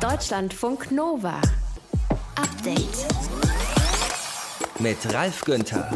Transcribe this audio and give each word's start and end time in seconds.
Deutschlandfunk 0.00 0.92
Nova. 0.92 1.40
Update. 2.36 3.06
Mit 4.78 5.12
Ralf 5.12 5.40
Günther. 5.44 5.90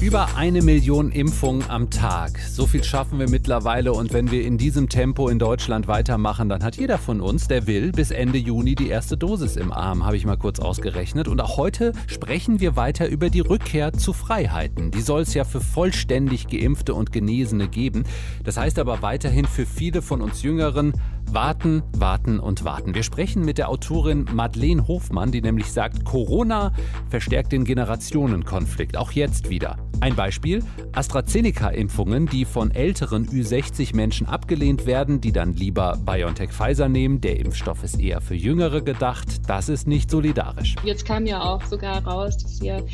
Über 0.00 0.34
eine 0.34 0.62
Million 0.62 1.12
Impfungen 1.12 1.62
am 1.70 1.90
Tag. 1.90 2.40
So 2.40 2.66
viel 2.66 2.82
schaffen 2.82 3.20
wir 3.20 3.30
mittlerweile 3.30 3.92
und 3.92 4.12
wenn 4.12 4.32
wir 4.32 4.44
in 4.44 4.58
diesem 4.58 4.88
Tempo 4.88 5.28
in 5.28 5.38
Deutschland 5.38 5.86
weitermachen, 5.86 6.48
dann 6.48 6.64
hat 6.64 6.74
jeder 6.74 6.98
von 6.98 7.20
uns, 7.20 7.46
der 7.46 7.68
will, 7.68 7.92
bis 7.92 8.10
Ende 8.10 8.38
Juni 8.38 8.74
die 8.74 8.88
erste 8.88 9.16
Dosis 9.16 9.54
im 9.54 9.70
Arm, 9.70 10.04
habe 10.04 10.16
ich 10.16 10.26
mal 10.26 10.36
kurz 10.36 10.58
ausgerechnet. 10.58 11.28
Und 11.28 11.40
auch 11.40 11.56
heute 11.58 11.92
sprechen 12.08 12.58
wir 12.58 12.74
weiter 12.74 13.08
über 13.08 13.30
die 13.30 13.42
Rückkehr 13.42 13.92
zu 13.92 14.12
Freiheiten. 14.12 14.90
Die 14.90 15.02
soll 15.02 15.20
es 15.20 15.34
ja 15.34 15.44
für 15.44 15.60
vollständig 15.60 16.48
geimpfte 16.48 16.94
und 16.94 17.12
Genesene 17.12 17.68
geben. 17.68 18.02
Das 18.42 18.56
heißt 18.56 18.80
aber 18.80 19.02
weiterhin 19.02 19.46
für 19.46 19.66
viele 19.66 20.02
von 20.02 20.20
uns 20.20 20.42
Jüngeren, 20.42 20.94
Warten, 21.32 21.82
warten 21.96 22.38
und 22.38 22.62
warten. 22.62 22.94
Wir 22.94 23.02
sprechen 23.02 23.42
mit 23.42 23.56
der 23.56 23.70
Autorin 23.70 24.26
Madeleine 24.34 24.86
Hofmann, 24.86 25.32
die 25.32 25.40
nämlich 25.40 25.72
sagt, 25.72 26.04
Corona 26.04 26.74
verstärkt 27.08 27.52
den 27.52 27.64
Generationenkonflikt, 27.64 28.98
auch 28.98 29.12
jetzt 29.12 29.48
wieder. 29.48 29.78
Ein 30.00 30.14
Beispiel, 30.14 30.62
AstraZeneca-Impfungen, 30.92 32.26
die 32.26 32.44
von 32.44 32.70
älteren 32.70 33.26
Ü60-Menschen 33.28 34.26
abgelehnt 34.26 34.84
werden, 34.84 35.22
die 35.22 35.32
dann 35.32 35.54
lieber 35.54 35.96
BioNTech 36.04 36.50
Pfizer 36.50 36.90
nehmen. 36.90 37.22
Der 37.22 37.40
Impfstoff 37.40 37.82
ist 37.82 37.98
eher 37.98 38.20
für 38.20 38.34
Jüngere 38.34 38.82
gedacht. 38.82 39.48
Das 39.48 39.70
ist 39.70 39.88
nicht 39.88 40.10
solidarisch. 40.10 40.76
Jetzt 40.84 41.06
kam 41.06 41.24
ja 41.24 41.40
auch 41.40 41.64
sogar 41.64 42.04
raus, 42.04 42.36
dass 42.36 42.60
wir 42.60 42.84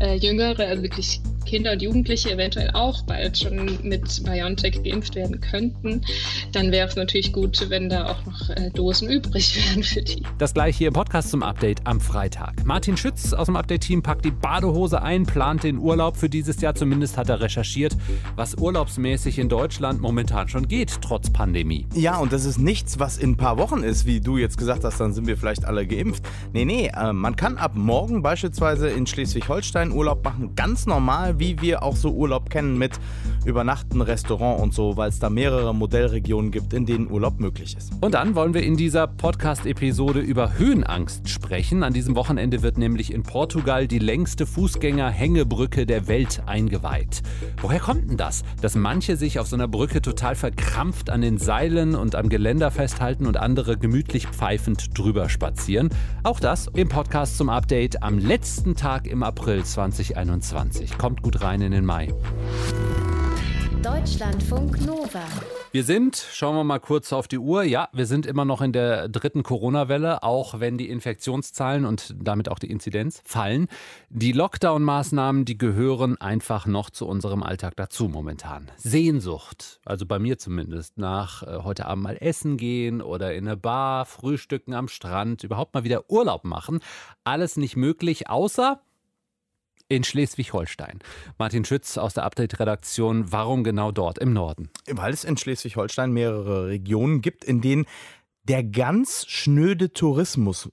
äh, 0.00 0.16
Jüngere, 0.16 0.66
also 0.66 0.82
wirklich 0.82 1.22
Kinder 1.46 1.72
und 1.72 1.82
Jugendliche 1.82 2.32
eventuell 2.32 2.70
auch 2.72 3.02
bald 3.02 3.38
schon 3.38 3.78
mit 3.82 4.24
BioNTech 4.24 4.82
geimpft 4.82 5.14
werden 5.14 5.40
könnten. 5.40 6.02
Dann 6.52 6.72
wäre 6.72 6.88
es 6.88 6.96
natürlich 6.96 7.32
gut, 7.32 7.70
wenn 7.70 7.85
da 7.88 8.06
auch 8.06 8.24
noch 8.26 8.50
äh, 8.50 8.70
Dosen 8.70 9.08
übrig 9.08 9.56
wären 9.70 9.82
für 9.82 10.02
die. 10.02 10.22
Das 10.38 10.54
gleiche 10.54 10.78
hier 10.78 10.88
im 10.88 10.94
Podcast 10.94 11.30
zum 11.30 11.42
Update 11.42 11.80
am 11.84 12.00
Freitag. 12.00 12.64
Martin 12.64 12.96
Schütz 12.96 13.32
aus 13.32 13.46
dem 13.46 13.56
Update-Team 13.56 14.02
packt 14.02 14.24
die 14.24 14.30
Badehose 14.30 15.02
ein, 15.02 15.26
plant 15.26 15.64
den 15.64 15.78
Urlaub 15.78 16.16
für 16.16 16.28
dieses 16.28 16.60
Jahr. 16.60 16.74
Zumindest 16.74 17.16
hat 17.16 17.28
er 17.28 17.40
recherchiert, 17.40 17.96
was 18.34 18.54
urlaubsmäßig 18.56 19.38
in 19.38 19.48
Deutschland 19.48 20.00
momentan 20.00 20.48
schon 20.48 20.68
geht, 20.68 21.00
trotz 21.00 21.25
Pandemie. 21.36 21.86
Ja, 21.92 22.16
und 22.16 22.32
das 22.32 22.46
ist 22.46 22.58
nichts, 22.58 22.98
was 22.98 23.18
in 23.18 23.32
ein 23.32 23.36
paar 23.36 23.58
Wochen 23.58 23.82
ist, 23.82 24.06
wie 24.06 24.20
du 24.20 24.38
jetzt 24.38 24.56
gesagt 24.56 24.84
hast, 24.84 24.98
dann 24.98 25.12
sind 25.12 25.26
wir 25.26 25.36
vielleicht 25.36 25.66
alle 25.66 25.86
geimpft. 25.86 26.26
Nee, 26.54 26.64
nee, 26.64 26.90
äh, 26.96 27.12
man 27.12 27.36
kann 27.36 27.58
ab 27.58 27.72
morgen 27.74 28.22
beispielsweise 28.22 28.88
in 28.88 29.06
Schleswig-Holstein 29.06 29.92
Urlaub 29.92 30.24
machen, 30.24 30.54
ganz 30.54 30.86
normal 30.86 31.38
wie 31.38 31.60
wir 31.60 31.82
auch 31.82 31.94
so 31.94 32.10
Urlaub 32.12 32.48
kennen 32.48 32.78
mit 32.78 32.98
Übernachten, 33.44 34.00
Restaurant 34.00 34.62
und 34.62 34.72
so, 34.72 34.96
weil 34.96 35.10
es 35.10 35.18
da 35.18 35.28
mehrere 35.28 35.74
Modellregionen 35.74 36.50
gibt, 36.50 36.72
in 36.72 36.86
denen 36.86 37.10
Urlaub 37.10 37.38
möglich 37.38 37.76
ist. 37.76 37.92
Und 38.00 38.14
dann 38.14 38.34
wollen 38.34 38.54
wir 38.54 38.62
in 38.62 38.78
dieser 38.78 39.06
Podcast-Episode 39.06 40.20
über 40.20 40.56
Höhenangst 40.56 41.28
sprechen. 41.28 41.82
An 41.82 41.92
diesem 41.92 42.16
Wochenende 42.16 42.62
wird 42.62 42.78
nämlich 42.78 43.12
in 43.12 43.24
Portugal 43.24 43.86
die 43.86 43.98
längste 43.98 44.46
Fußgänger-Hängebrücke 44.46 45.84
der 45.84 46.08
Welt 46.08 46.42
eingeweiht. 46.46 47.22
Woher 47.60 47.80
kommt 47.80 48.08
denn 48.08 48.16
das, 48.16 48.42
dass 48.62 48.74
manche 48.74 49.18
sich 49.18 49.38
auf 49.38 49.48
so 49.48 49.56
einer 49.56 49.68
Brücke 49.68 50.00
total 50.00 50.34
verkrampft 50.34 51.10
an 51.10 51.20
den 51.20 51.25
Seilen 51.34 51.96
und 51.96 52.14
am 52.14 52.28
Geländer 52.28 52.70
festhalten 52.70 53.26
und 53.26 53.36
andere 53.36 53.76
gemütlich 53.76 54.28
pfeifend 54.28 54.96
drüber 54.96 55.28
spazieren? 55.28 55.90
Auch 56.22 56.38
das 56.38 56.68
im 56.74 56.88
Podcast 56.88 57.36
zum 57.36 57.48
Update 57.48 58.02
am 58.04 58.18
letzten 58.18 58.76
Tag 58.76 59.08
im 59.08 59.24
April 59.24 59.64
2021. 59.64 60.96
Kommt 60.96 61.22
gut 61.22 61.42
rein 61.42 61.60
in 61.60 61.72
den 61.72 61.84
Mai. 61.84 62.14
Deutschlandfunk 63.82 64.86
Nova. 64.86 65.24
Wir 65.76 65.84
sind, 65.84 66.16
schauen 66.32 66.56
wir 66.56 66.64
mal 66.64 66.78
kurz 66.78 67.12
auf 67.12 67.28
die 67.28 67.36
Uhr, 67.36 67.62
ja, 67.62 67.90
wir 67.92 68.06
sind 68.06 68.24
immer 68.24 68.46
noch 68.46 68.62
in 68.62 68.72
der 68.72 69.10
dritten 69.10 69.42
Corona-Welle, 69.42 70.22
auch 70.22 70.58
wenn 70.58 70.78
die 70.78 70.88
Infektionszahlen 70.88 71.84
und 71.84 72.14
damit 72.18 72.48
auch 72.48 72.58
die 72.58 72.70
Inzidenz 72.70 73.20
fallen. 73.26 73.68
Die 74.08 74.32
Lockdown-Maßnahmen, 74.32 75.44
die 75.44 75.58
gehören 75.58 76.18
einfach 76.18 76.64
noch 76.64 76.88
zu 76.88 77.06
unserem 77.06 77.42
Alltag 77.42 77.76
dazu 77.76 78.08
momentan. 78.08 78.70
Sehnsucht, 78.78 79.80
also 79.84 80.06
bei 80.06 80.18
mir 80.18 80.38
zumindest, 80.38 80.96
nach 80.96 81.42
äh, 81.42 81.58
heute 81.62 81.84
Abend 81.84 82.04
mal 82.04 82.16
essen 82.18 82.56
gehen 82.56 83.02
oder 83.02 83.34
in 83.34 83.46
eine 83.46 83.58
Bar, 83.58 84.06
frühstücken 84.06 84.72
am 84.72 84.88
Strand, 84.88 85.44
überhaupt 85.44 85.74
mal 85.74 85.84
wieder 85.84 86.10
Urlaub 86.10 86.44
machen. 86.44 86.80
Alles 87.22 87.58
nicht 87.58 87.76
möglich, 87.76 88.30
außer 88.30 88.80
in 89.88 90.04
Schleswig-Holstein. 90.04 91.00
Martin 91.38 91.64
Schütz 91.64 91.98
aus 91.98 92.14
der 92.14 92.24
Update-Redaktion, 92.24 93.32
warum 93.32 93.64
genau 93.64 93.92
dort 93.92 94.18
im 94.18 94.32
Norden? 94.32 94.70
Weil 94.90 95.12
es 95.12 95.24
in 95.24 95.36
Schleswig-Holstein 95.36 96.12
mehrere 96.12 96.66
Regionen 96.66 97.20
gibt, 97.20 97.44
in 97.44 97.60
denen 97.60 97.86
der 98.44 98.62
ganz 98.62 99.26
schnöde 99.26 99.92
Tourismus 99.92 100.68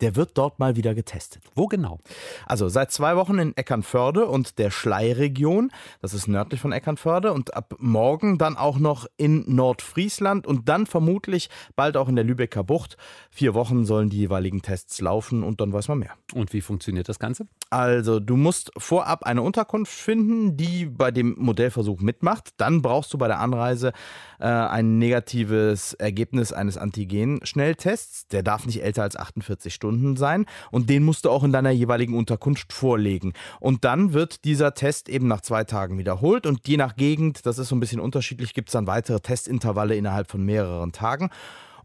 der 0.00 0.16
wird 0.16 0.36
dort 0.36 0.58
mal 0.58 0.76
wieder 0.76 0.94
getestet. 0.94 1.42
Wo 1.54 1.66
genau? 1.66 1.98
Also 2.46 2.68
seit 2.68 2.90
zwei 2.90 3.16
Wochen 3.16 3.38
in 3.38 3.56
Eckernförde 3.56 4.26
und 4.26 4.58
der 4.58 4.70
Schlei-Region, 4.70 5.70
das 6.00 6.14
ist 6.14 6.26
nördlich 6.26 6.60
von 6.60 6.72
Eckernförde, 6.72 7.32
und 7.32 7.54
ab 7.54 7.74
morgen 7.78 8.38
dann 8.38 8.56
auch 8.56 8.78
noch 8.78 9.06
in 9.16 9.44
Nordfriesland 9.46 10.46
und 10.46 10.68
dann 10.68 10.86
vermutlich 10.86 11.48
bald 11.76 11.96
auch 11.96 12.08
in 12.08 12.16
der 12.16 12.24
Lübecker 12.24 12.64
Bucht. 12.64 12.96
Vier 13.30 13.54
Wochen 13.54 13.84
sollen 13.84 14.10
die 14.10 14.18
jeweiligen 14.18 14.62
Tests 14.62 15.00
laufen 15.00 15.42
und 15.42 15.60
dann 15.60 15.72
weiß 15.72 15.88
man 15.88 16.00
mehr. 16.00 16.14
Und 16.34 16.52
wie 16.52 16.60
funktioniert 16.60 17.08
das 17.08 17.18
Ganze? 17.18 17.46
Also 17.74 18.20
du 18.20 18.36
musst 18.36 18.72
vorab 18.76 19.24
eine 19.24 19.42
Unterkunft 19.42 19.92
finden, 19.92 20.56
die 20.56 20.86
bei 20.86 21.10
dem 21.10 21.34
Modellversuch 21.38 22.00
mitmacht. 22.00 22.50
Dann 22.56 22.82
brauchst 22.82 23.12
du 23.12 23.18
bei 23.18 23.28
der 23.28 23.40
Anreise 23.40 23.92
äh, 24.38 24.44
ein 24.44 24.98
negatives 24.98 25.94
Ergebnis 25.94 26.52
eines 26.52 26.76
Antigen-Schnelltests. 26.76 28.28
Der 28.28 28.42
darf 28.42 28.66
nicht 28.66 28.82
älter 28.82 29.02
als 29.02 29.16
48 29.16 29.72
Stunden 29.72 29.94
Stunden 29.94 30.16
sein 30.16 30.46
und 30.70 30.88
den 30.90 31.04
musst 31.04 31.24
du 31.24 31.30
auch 31.30 31.44
in 31.44 31.52
deiner 31.52 31.70
jeweiligen 31.70 32.14
Unterkunft 32.14 32.72
vorlegen. 32.72 33.32
Und 33.60 33.84
dann 33.84 34.12
wird 34.12 34.44
dieser 34.44 34.74
Test 34.74 35.08
eben 35.08 35.28
nach 35.28 35.40
zwei 35.40 35.64
Tagen 35.64 35.98
wiederholt 35.98 36.46
und 36.46 36.66
je 36.66 36.76
nach 36.76 36.96
Gegend, 36.96 37.46
das 37.46 37.58
ist 37.58 37.68
so 37.68 37.76
ein 37.76 37.80
bisschen 37.80 38.00
unterschiedlich, 38.00 38.54
gibt 38.54 38.68
es 38.68 38.72
dann 38.72 38.86
weitere 38.86 39.20
Testintervalle 39.20 39.96
innerhalb 39.96 40.30
von 40.30 40.44
mehreren 40.44 40.92
Tagen. 40.92 41.30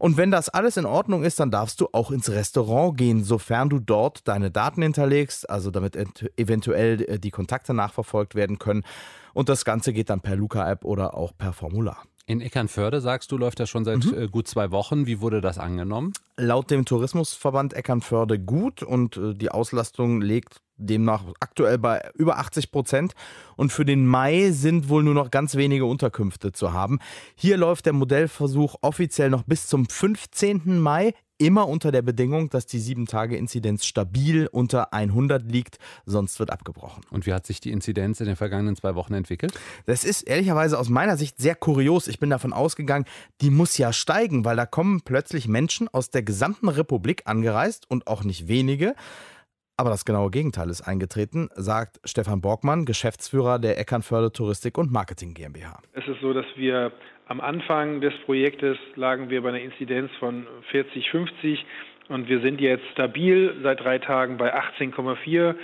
Und 0.00 0.16
wenn 0.16 0.30
das 0.30 0.48
alles 0.48 0.78
in 0.78 0.86
Ordnung 0.86 1.24
ist, 1.24 1.40
dann 1.40 1.50
darfst 1.50 1.78
du 1.78 1.88
auch 1.92 2.10
ins 2.10 2.30
Restaurant 2.30 2.96
gehen, 2.96 3.22
sofern 3.22 3.68
du 3.68 3.78
dort 3.78 4.26
deine 4.26 4.50
Daten 4.50 4.80
hinterlegst, 4.80 5.50
also 5.50 5.70
damit 5.70 5.94
eventuell 6.38 7.02
äh, 7.02 7.18
die 7.18 7.30
Kontakte 7.30 7.74
nachverfolgt 7.74 8.34
werden 8.34 8.58
können. 8.58 8.82
Und 9.34 9.50
das 9.50 9.66
Ganze 9.66 9.92
geht 9.92 10.08
dann 10.08 10.22
per 10.22 10.36
Luca-App 10.36 10.86
oder 10.86 11.12
auch 11.12 11.32
per 11.36 11.52
Formular. 11.52 12.02
In 12.24 12.40
Eckernförde, 12.40 13.02
sagst 13.02 13.30
du, 13.30 13.36
läuft 13.36 13.60
das 13.60 13.68
schon 13.68 13.84
seit 13.84 14.06
mhm. 14.06 14.14
Äh, 14.14 14.28
gut 14.28 14.48
zwei 14.48 14.70
Wochen. 14.70 15.06
Wie 15.06 15.20
wurde 15.20 15.42
das 15.42 15.58
angenommen? 15.58 16.14
Laut 16.38 16.70
dem 16.70 16.86
Tourismusverband 16.86 17.74
Eckernförde 17.74 18.38
gut 18.38 18.82
und 18.82 19.18
äh, 19.18 19.34
die 19.34 19.50
Auslastung 19.50 20.22
liegt 20.22 20.62
demnach 20.80 21.24
aktuell 21.40 21.78
bei 21.78 22.10
über 22.14 22.38
80 22.38 22.72
Prozent. 22.72 23.12
Und 23.56 23.72
für 23.72 23.84
den 23.84 24.06
Mai 24.06 24.50
sind 24.50 24.88
wohl 24.88 25.02
nur 25.02 25.14
noch 25.14 25.30
ganz 25.30 25.54
wenige 25.54 25.84
Unterkünfte 25.84 26.52
zu 26.52 26.72
haben. 26.72 26.98
Hier 27.34 27.56
läuft 27.56 27.86
der 27.86 27.92
Modellversuch 27.92 28.76
offiziell 28.80 29.30
noch 29.30 29.42
bis 29.42 29.66
zum 29.66 29.88
15. 29.88 30.78
Mai 30.80 31.14
immer 31.40 31.68
unter 31.68 31.90
der 31.90 32.02
Bedingung, 32.02 32.50
dass 32.50 32.66
die 32.66 32.80
7-Tage-Inzidenz 32.80 33.86
stabil 33.86 34.46
unter 34.46 34.92
100 34.92 35.50
liegt, 35.50 35.78
sonst 36.04 36.38
wird 36.38 36.50
abgebrochen. 36.50 37.02
Und 37.10 37.26
wie 37.26 37.32
hat 37.32 37.46
sich 37.46 37.60
die 37.60 37.72
Inzidenz 37.72 38.20
in 38.20 38.26
den 38.26 38.36
vergangenen 38.36 38.76
zwei 38.76 38.94
Wochen 38.94 39.14
entwickelt? 39.14 39.58
Das 39.86 40.04
ist 40.04 40.22
ehrlicherweise 40.22 40.78
aus 40.78 40.90
meiner 40.90 41.16
Sicht 41.16 41.38
sehr 41.38 41.54
kurios. 41.54 42.08
Ich 42.08 42.20
bin 42.20 42.28
davon 42.28 42.52
ausgegangen, 42.52 43.06
die 43.40 43.50
muss 43.50 43.78
ja 43.78 43.92
steigen, 43.92 44.44
weil 44.44 44.56
da 44.56 44.66
kommen 44.66 45.00
plötzlich 45.00 45.48
Menschen 45.48 45.88
aus 45.88 46.10
der 46.10 46.22
gesamten 46.22 46.68
Republik 46.68 47.22
angereist 47.24 47.90
und 47.90 48.06
auch 48.06 48.22
nicht 48.22 48.46
wenige. 48.46 48.94
Aber 49.80 49.88
das 49.88 50.04
genaue 50.04 50.30
Gegenteil 50.30 50.68
ist 50.68 50.82
eingetreten, 50.82 51.48
sagt 51.54 52.00
Stefan 52.04 52.42
Borgmann, 52.42 52.84
Geschäftsführer 52.84 53.58
der 53.58 53.78
Eckernförde 53.78 54.30
Touristik 54.30 54.76
und 54.76 54.92
Marketing 54.92 55.32
GmbH. 55.32 55.80
Es 55.94 56.06
ist 56.06 56.20
so, 56.20 56.34
dass 56.34 56.44
wir 56.54 56.92
am 57.28 57.40
Anfang 57.40 58.02
des 58.02 58.12
Projektes 58.26 58.76
lagen 58.94 59.30
wir 59.30 59.40
bei 59.40 59.48
einer 59.48 59.60
Inzidenz 59.62 60.10
von 60.18 60.46
40, 60.70 61.10
50 61.10 61.64
und 62.10 62.28
wir 62.28 62.42
sind 62.42 62.60
jetzt 62.60 62.84
stabil 62.92 63.54
seit 63.62 63.80
drei 63.80 63.98
Tagen 63.98 64.36
bei 64.36 64.54
18,4. 64.54 65.54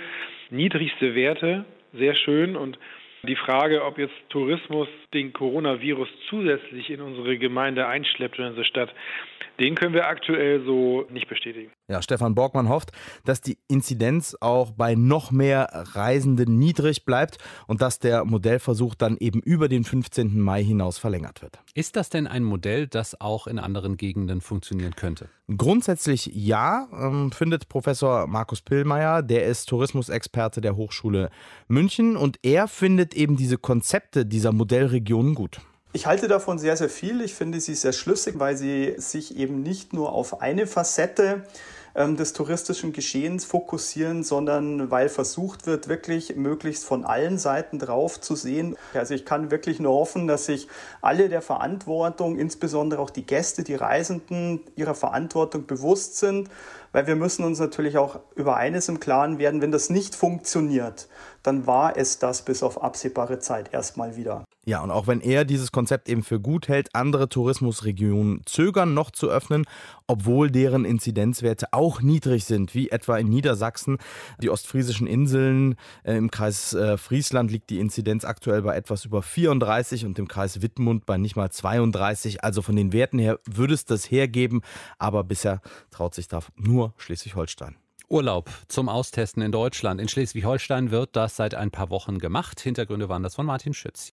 Niedrigste 0.49 1.13
Werte, 1.13 1.65
sehr 1.93 2.15
schön 2.15 2.55
und 2.55 2.79
die 3.21 3.35
Frage, 3.35 3.85
ob 3.85 3.99
jetzt 3.99 4.15
Tourismus 4.29 4.87
den 5.13 5.31
Coronavirus 5.31 6.09
zusätzlich 6.27 6.89
in 6.89 7.01
unsere 7.01 7.37
Gemeinde 7.37 7.85
einschleppt 7.85 8.39
oder 8.39 8.45
in 8.45 8.49
unsere 8.53 8.65
Stadt, 8.65 8.89
den 9.59 9.75
können 9.75 9.93
wir 9.93 10.07
aktuell 10.07 10.63
so 10.65 11.05
nicht 11.11 11.27
bestätigen. 11.27 11.69
Ja, 11.89 12.01
Stefan 12.01 12.35
Borgmann 12.35 12.67
hofft, 12.67 12.91
dass 13.23 13.39
die 13.39 13.57
Inzidenz 13.69 14.35
auch 14.41 14.71
bei 14.71 14.95
noch 14.95 15.31
mehr 15.31 15.69
Reisenden 15.93 16.59
niedrig 16.59 17.05
bleibt 17.05 17.37
und 17.65 17.81
dass 17.81 17.99
der 17.99 18.25
Modellversuch 18.25 18.93
dann 18.93 19.15
eben 19.17 19.39
über 19.39 19.69
den 19.69 19.85
15. 19.85 20.37
Mai 20.41 20.61
hinaus 20.65 20.97
verlängert 20.97 21.41
wird. 21.41 21.59
Ist 21.75 21.95
das 21.95 22.09
denn 22.09 22.27
ein 22.27 22.43
Modell, 22.43 22.87
das 22.87 23.21
auch 23.21 23.47
in 23.47 23.57
anderen 23.57 23.95
Gegenden 23.95 24.41
funktionieren 24.41 24.97
könnte? 24.97 25.29
Grundsätzlich 25.55 26.25
ja, 26.33 26.89
ähm, 26.91 27.31
findet 27.31 27.69
Professor 27.69 28.27
Markus 28.27 28.61
Pillmeier, 28.61 29.23
der 29.23 29.45
ist 29.45 29.69
Tourismusexperte 29.69 30.59
der 30.59 30.75
Hochschule 30.75 31.29
München 31.69 32.17
und 32.17 32.37
er 32.43 32.67
findet 32.67 33.13
eben 33.13 33.37
diese 33.37 33.57
Konzepte 33.57 34.25
dieser 34.25 34.51
Modellregionen 34.51 35.35
gut. 35.35 35.61
Ich 35.93 36.05
halte 36.05 36.27
davon 36.27 36.59
sehr, 36.59 36.75
sehr 36.77 36.89
viel. 36.89 37.21
Ich 37.21 37.33
finde 37.33 37.59
sie 37.59 37.73
sehr 37.73 37.93
schlüssig, 37.93 38.39
weil 38.39 38.57
sie 38.57 38.95
sich 38.97 39.37
eben 39.37 39.63
nicht 39.63 39.93
nur 39.93 40.11
auf 40.11 40.41
eine 40.41 40.67
Facette 40.67 41.43
ähm, 41.95 42.15
des 42.15 42.33
touristischen 42.33 42.93
Geschehens 42.93 43.45
fokussieren, 43.45 44.23
sondern 44.23 44.91
weil 44.91 45.09
versucht 45.09 45.65
wird, 45.65 45.87
wirklich 45.87 46.35
möglichst 46.35 46.85
von 46.85 47.05
allen 47.05 47.39
Seiten 47.39 47.79
drauf 47.79 48.21
zu 48.21 48.35
sehen. 48.35 48.75
Also 48.93 49.15
ich 49.15 49.25
kann 49.25 49.49
wirklich 49.49 49.79
nur 49.79 49.93
hoffen, 49.93 50.27
dass 50.27 50.45
sich 50.45 50.67
alle 51.01 51.29
der 51.29 51.41
Verantwortung, 51.41 52.37
insbesondere 52.37 53.01
auch 53.01 53.09
die 53.09 53.25
Gäste, 53.25 53.63
die 53.63 53.75
Reisenden, 53.75 54.59
ihrer 54.75 54.93
Verantwortung 54.93 55.65
bewusst 55.65 56.17
sind, 56.17 56.49
weil 56.97 57.05
wir 57.05 57.15
müssen 57.15 57.45
uns 57.45 57.59
natürlich 57.59 57.99
auch 57.99 58.21
über 58.33 58.57
eines 58.57 58.89
im 58.89 58.99
Klaren 58.99 59.37
werden, 59.37 59.61
wenn 59.61 59.71
das 59.71 59.91
nicht 59.91 60.15
funktioniert, 60.15 61.07
dann 61.43 61.67
war 61.67 61.95
es 61.95 62.17
das 62.17 62.41
bis 62.41 62.63
auf 62.63 62.81
absehbare 62.81 63.37
Zeit 63.37 63.71
erstmal 63.71 64.15
wieder. 64.15 64.45
Ja, 64.65 64.81
und 64.81 64.89
auch 64.89 65.05
wenn 65.05 65.21
er 65.21 65.45
dieses 65.45 65.71
Konzept 65.71 66.09
eben 66.09 66.23
für 66.23 66.39
gut 66.39 66.67
hält, 66.69 66.95
andere 66.95 67.29
Tourismusregionen 67.29 68.41
zögern 68.47 68.95
noch 68.95 69.11
zu 69.11 69.29
öffnen, 69.29 69.65
obwohl 70.07 70.49
deren 70.49 70.85
Inzidenzwerte 70.85 71.73
auch 71.73 72.01
niedrig 72.01 72.45
sind, 72.45 72.73
wie 72.73 72.89
etwa 72.89 73.17
in 73.17 73.27
Niedersachsen. 73.27 73.97
Die 74.41 74.49
ostfriesischen 74.49 75.07
Inseln 75.07 75.75
äh, 76.03 76.15
im 76.17 76.31
Kreis 76.31 76.73
äh, 76.73 76.97
Friesland 76.97 77.51
liegt 77.51 77.69
die 77.69 77.79
Inzidenz 77.79 78.25
aktuell 78.25 78.61
bei 78.61 78.75
etwas 78.75 79.05
über 79.05 79.21
34 79.21 80.05
und 80.05 80.17
im 80.17 80.27
Kreis 80.27 80.61
Wittmund 80.61 81.05
bei 81.05 81.17
nicht 81.17 81.35
mal 81.35 81.51
32. 81.51 82.43
Also 82.43 82.61
von 82.61 82.75
den 82.75 82.93
Werten 82.93 83.19
her 83.19 83.39
würde 83.45 83.73
es 83.73 83.85
das 83.85 84.09
hergeben, 84.09 84.61
aber 84.97 85.23
bisher 85.23 85.61
traut 85.91 86.15
sich 86.15 86.27
da 86.27 86.39
nur 86.55 86.93
Schleswig-Holstein. 86.97 87.75
Urlaub 88.09 88.49
zum 88.69 88.87
Austesten 88.87 89.41
in 89.41 89.51
Deutschland. 89.51 89.99
In 89.99 90.07
Schleswig-Holstein 90.07 90.91
wird 90.91 91.15
das 91.15 91.35
seit 91.35 91.55
ein 91.55 91.71
paar 91.71 91.89
Wochen 91.89 92.19
gemacht. 92.19 92.61
Hintergründe 92.61 93.09
waren 93.09 93.23
das 93.23 93.35
von 93.35 93.45
Martin 93.45 93.73
Schütz. 93.73 94.13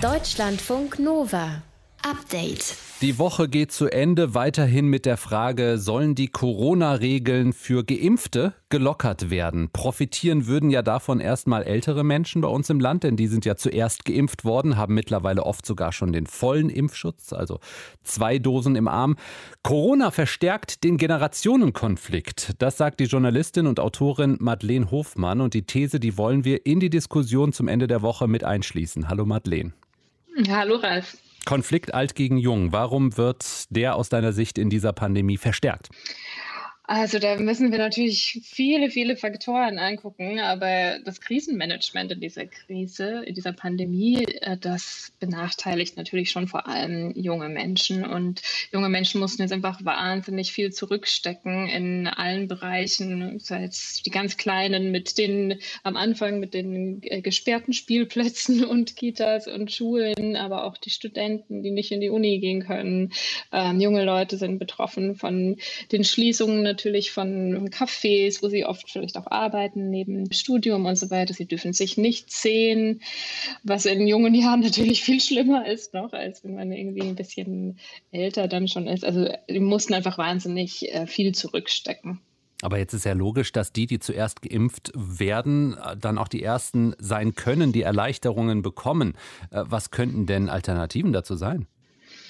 Deutschlandfunk 0.00 1.00
Nova. 1.00 1.62
Update. 2.02 2.76
Die 3.00 3.18
Woche 3.18 3.48
geht 3.48 3.70
zu 3.70 3.86
Ende 3.86 4.34
weiterhin 4.34 4.86
mit 4.86 5.06
der 5.06 5.16
Frage, 5.16 5.78
sollen 5.78 6.16
die 6.16 6.26
Corona-Regeln 6.26 7.52
für 7.52 7.84
Geimpfte 7.84 8.54
gelockert 8.70 9.30
werden? 9.30 9.70
Profitieren 9.72 10.48
würden 10.48 10.68
ja 10.68 10.82
davon 10.82 11.20
erstmal 11.20 11.62
ältere 11.62 12.02
Menschen 12.02 12.42
bei 12.42 12.48
uns 12.48 12.70
im 12.70 12.80
Land, 12.80 13.04
denn 13.04 13.16
die 13.16 13.28
sind 13.28 13.44
ja 13.44 13.54
zuerst 13.54 14.04
geimpft 14.04 14.44
worden, 14.44 14.76
haben 14.76 14.94
mittlerweile 14.94 15.44
oft 15.44 15.64
sogar 15.64 15.92
schon 15.92 16.12
den 16.12 16.26
vollen 16.26 16.70
Impfschutz, 16.70 17.32
also 17.32 17.60
zwei 18.02 18.40
Dosen 18.40 18.74
im 18.74 18.88
Arm. 18.88 19.14
Corona 19.62 20.10
verstärkt 20.10 20.82
den 20.82 20.96
Generationenkonflikt. 20.96 22.54
Das 22.58 22.78
sagt 22.78 22.98
die 22.98 23.04
Journalistin 23.04 23.68
und 23.68 23.78
Autorin 23.78 24.38
Madeleine 24.40 24.90
Hofmann 24.90 25.40
und 25.40 25.54
die 25.54 25.62
These, 25.62 26.00
die 26.00 26.18
wollen 26.18 26.44
wir 26.44 26.66
in 26.66 26.80
die 26.80 26.90
Diskussion 26.90 27.52
zum 27.52 27.68
Ende 27.68 27.86
der 27.86 28.02
Woche 28.02 28.26
mit 28.26 28.42
einschließen. 28.42 29.08
Hallo 29.08 29.24
Madeleine. 29.24 29.72
Hallo 30.48 30.76
Ralf. 30.76 31.16
Konflikt 31.48 31.94
alt 31.94 32.14
gegen 32.14 32.36
jung. 32.36 32.72
Warum 32.72 33.16
wird 33.16 33.74
der 33.74 33.96
aus 33.96 34.10
deiner 34.10 34.34
Sicht 34.34 34.58
in 34.58 34.68
dieser 34.68 34.92
Pandemie 34.92 35.38
verstärkt? 35.38 35.88
Also 36.90 37.18
da 37.18 37.36
müssen 37.36 37.70
wir 37.70 37.76
natürlich 37.76 38.40
viele, 38.44 38.88
viele 38.88 39.14
Faktoren 39.14 39.78
angucken, 39.78 40.40
aber 40.40 40.98
das 41.04 41.20
Krisenmanagement 41.20 42.12
in 42.12 42.20
dieser 42.20 42.46
Krise, 42.46 43.24
in 43.26 43.34
dieser 43.34 43.52
Pandemie, 43.52 44.24
äh, 44.24 44.56
das 44.56 45.12
benachteiligt 45.20 45.98
natürlich 45.98 46.30
schon 46.30 46.48
vor 46.48 46.66
allem 46.66 47.12
junge 47.14 47.50
Menschen. 47.50 48.06
Und 48.06 48.40
junge 48.72 48.88
Menschen 48.88 49.20
mussten 49.20 49.42
jetzt 49.42 49.52
einfach 49.52 49.84
wahnsinnig 49.84 50.52
viel 50.52 50.72
zurückstecken 50.72 51.68
in 51.68 52.06
allen 52.06 52.48
Bereichen, 52.48 53.38
sei 53.38 53.64
es 53.64 54.02
die 54.02 54.10
ganz 54.10 54.38
Kleinen 54.38 54.90
mit 54.90 55.18
den 55.18 55.58
am 55.82 55.94
Anfang 55.94 56.40
mit 56.40 56.54
den 56.54 57.02
äh, 57.02 57.20
gesperrten 57.20 57.74
Spielplätzen 57.74 58.64
und 58.66 58.96
Kitas 58.96 59.46
und 59.46 59.70
Schulen, 59.70 60.36
aber 60.36 60.64
auch 60.64 60.78
die 60.78 60.88
Studenten, 60.88 61.62
die 61.62 61.70
nicht 61.70 61.92
in 61.92 62.00
die 62.00 62.08
Uni 62.08 62.38
gehen 62.38 62.64
können. 62.64 63.12
Ähm, 63.52 63.78
junge 63.78 64.04
Leute 64.04 64.38
sind 64.38 64.58
betroffen 64.58 65.16
von 65.16 65.58
den 65.92 66.02
Schließungen 66.02 66.77
natürlich 66.78 67.10
von 67.10 67.68
Cafés, 67.70 68.40
wo 68.40 68.48
sie 68.48 68.64
oft 68.64 68.88
vielleicht 68.88 69.16
auch 69.16 69.26
arbeiten, 69.26 69.90
neben 69.90 70.32
Studium 70.32 70.86
und 70.86 70.96
so 70.96 71.10
weiter. 71.10 71.34
Sie 71.34 71.46
dürfen 71.46 71.72
sich 71.72 71.96
nicht 71.96 72.30
sehen, 72.30 73.02
was 73.64 73.84
in 73.84 74.06
jungen 74.06 74.34
Jahren 74.34 74.60
natürlich 74.68 75.02
viel 75.02 75.20
schlimmer 75.20 75.66
ist 75.66 75.92
noch, 75.92 76.12
als 76.12 76.44
wenn 76.44 76.54
man 76.54 76.70
irgendwie 76.70 77.02
ein 77.02 77.16
bisschen 77.16 77.78
älter 78.12 78.46
dann 78.46 78.68
schon 78.68 78.86
ist. 78.86 79.04
Also 79.04 79.28
die 79.50 79.58
mussten 79.58 79.94
einfach 79.94 80.18
wahnsinnig 80.18 80.94
äh, 80.94 81.08
viel 81.08 81.34
zurückstecken. 81.34 82.20
Aber 82.62 82.78
jetzt 82.78 82.92
ist 82.92 83.04
ja 83.04 83.12
logisch, 83.12 83.52
dass 83.52 83.72
die, 83.72 83.86
die 83.86 83.98
zuerst 83.98 84.42
geimpft 84.42 84.92
werden, 84.94 85.76
dann 86.00 86.18
auch 86.18 86.28
die 86.28 86.42
ersten 86.42 86.94
sein 86.98 87.34
können, 87.34 87.72
die 87.72 87.82
Erleichterungen 87.82 88.62
bekommen. 88.62 89.14
Äh, 89.50 89.64
was 89.66 89.90
könnten 89.90 90.26
denn 90.26 90.48
Alternativen 90.48 91.12
dazu 91.12 91.34
sein? 91.34 91.66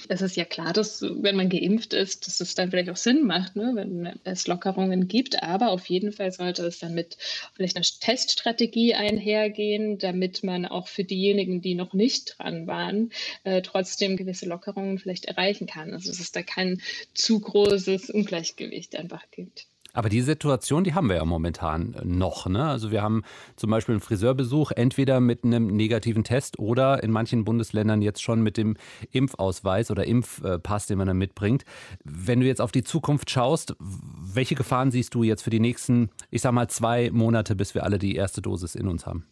Es 0.08 0.22
ist 0.22 0.36
ja 0.36 0.44
klar, 0.44 0.72
dass 0.72 1.02
wenn 1.02 1.36
man 1.36 1.48
geimpft 1.48 1.92
ist, 1.92 2.26
dass 2.26 2.40
es 2.40 2.54
dann 2.54 2.70
vielleicht 2.70 2.90
auch 2.90 2.96
Sinn 2.96 3.26
macht, 3.26 3.56
ne, 3.56 3.72
wenn 3.74 4.18
es 4.24 4.46
Lockerungen 4.46 5.06
gibt. 5.06 5.42
Aber 5.42 5.70
auf 5.70 5.86
jeden 5.86 6.12
Fall 6.12 6.32
sollte 6.32 6.64
es 6.66 6.78
dann 6.78 6.94
mit 6.94 7.18
vielleicht 7.54 7.76
einer 7.76 7.84
Teststrategie 7.84 8.94
einhergehen, 8.94 9.98
damit 9.98 10.42
man 10.42 10.66
auch 10.66 10.88
für 10.88 11.04
diejenigen, 11.04 11.60
die 11.60 11.74
noch 11.74 11.92
nicht 11.92 12.38
dran 12.38 12.66
waren, 12.66 13.10
äh, 13.44 13.62
trotzdem 13.62 14.16
gewisse 14.16 14.46
Lockerungen 14.46 14.98
vielleicht 14.98 15.26
erreichen 15.26 15.66
kann. 15.66 15.92
Also 15.92 16.10
dass 16.10 16.20
es 16.20 16.32
da 16.32 16.42
kein 16.42 16.80
zu 17.14 17.40
großes 17.40 18.10
Ungleichgewicht 18.10 18.96
einfach 18.96 19.30
gibt. 19.30 19.66
Aber 19.98 20.10
die 20.10 20.20
Situation, 20.20 20.84
die 20.84 20.94
haben 20.94 21.08
wir 21.08 21.16
ja 21.16 21.24
momentan 21.24 21.96
noch. 22.04 22.46
Ne? 22.46 22.64
Also 22.64 22.92
wir 22.92 23.02
haben 23.02 23.24
zum 23.56 23.68
Beispiel 23.70 23.94
einen 23.94 24.00
Friseurbesuch 24.00 24.70
entweder 24.70 25.18
mit 25.18 25.42
einem 25.42 25.66
negativen 25.66 26.22
Test 26.22 26.60
oder 26.60 27.02
in 27.02 27.10
manchen 27.10 27.44
Bundesländern 27.44 28.00
jetzt 28.00 28.22
schon 28.22 28.40
mit 28.40 28.56
dem 28.56 28.76
Impfausweis 29.10 29.90
oder 29.90 30.06
Impfpass, 30.06 30.86
den 30.86 30.98
man 30.98 31.08
dann 31.08 31.18
mitbringt. 31.18 31.64
Wenn 32.04 32.38
du 32.38 32.46
jetzt 32.46 32.60
auf 32.60 32.70
die 32.70 32.84
Zukunft 32.84 33.28
schaust, 33.28 33.74
welche 33.80 34.54
Gefahren 34.54 34.92
siehst 34.92 35.16
du 35.16 35.24
jetzt 35.24 35.42
für 35.42 35.50
die 35.50 35.58
nächsten, 35.58 36.10
ich 36.30 36.42
sag 36.42 36.52
mal, 36.52 36.68
zwei 36.68 37.10
Monate, 37.10 37.56
bis 37.56 37.74
wir 37.74 37.82
alle 37.82 37.98
die 37.98 38.14
erste 38.14 38.40
Dosis 38.40 38.76
in 38.76 38.86
uns 38.86 39.04
haben? 39.04 39.26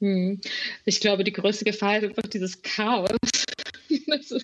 Hm. 0.00 0.42
Ich 0.84 1.00
glaube, 1.00 1.24
die 1.24 1.32
größte 1.32 1.64
Gefahr 1.64 1.96
ist 1.96 2.04
einfach 2.04 2.28
dieses 2.28 2.60
Chaos, 2.60 3.08
dass, 4.10 4.34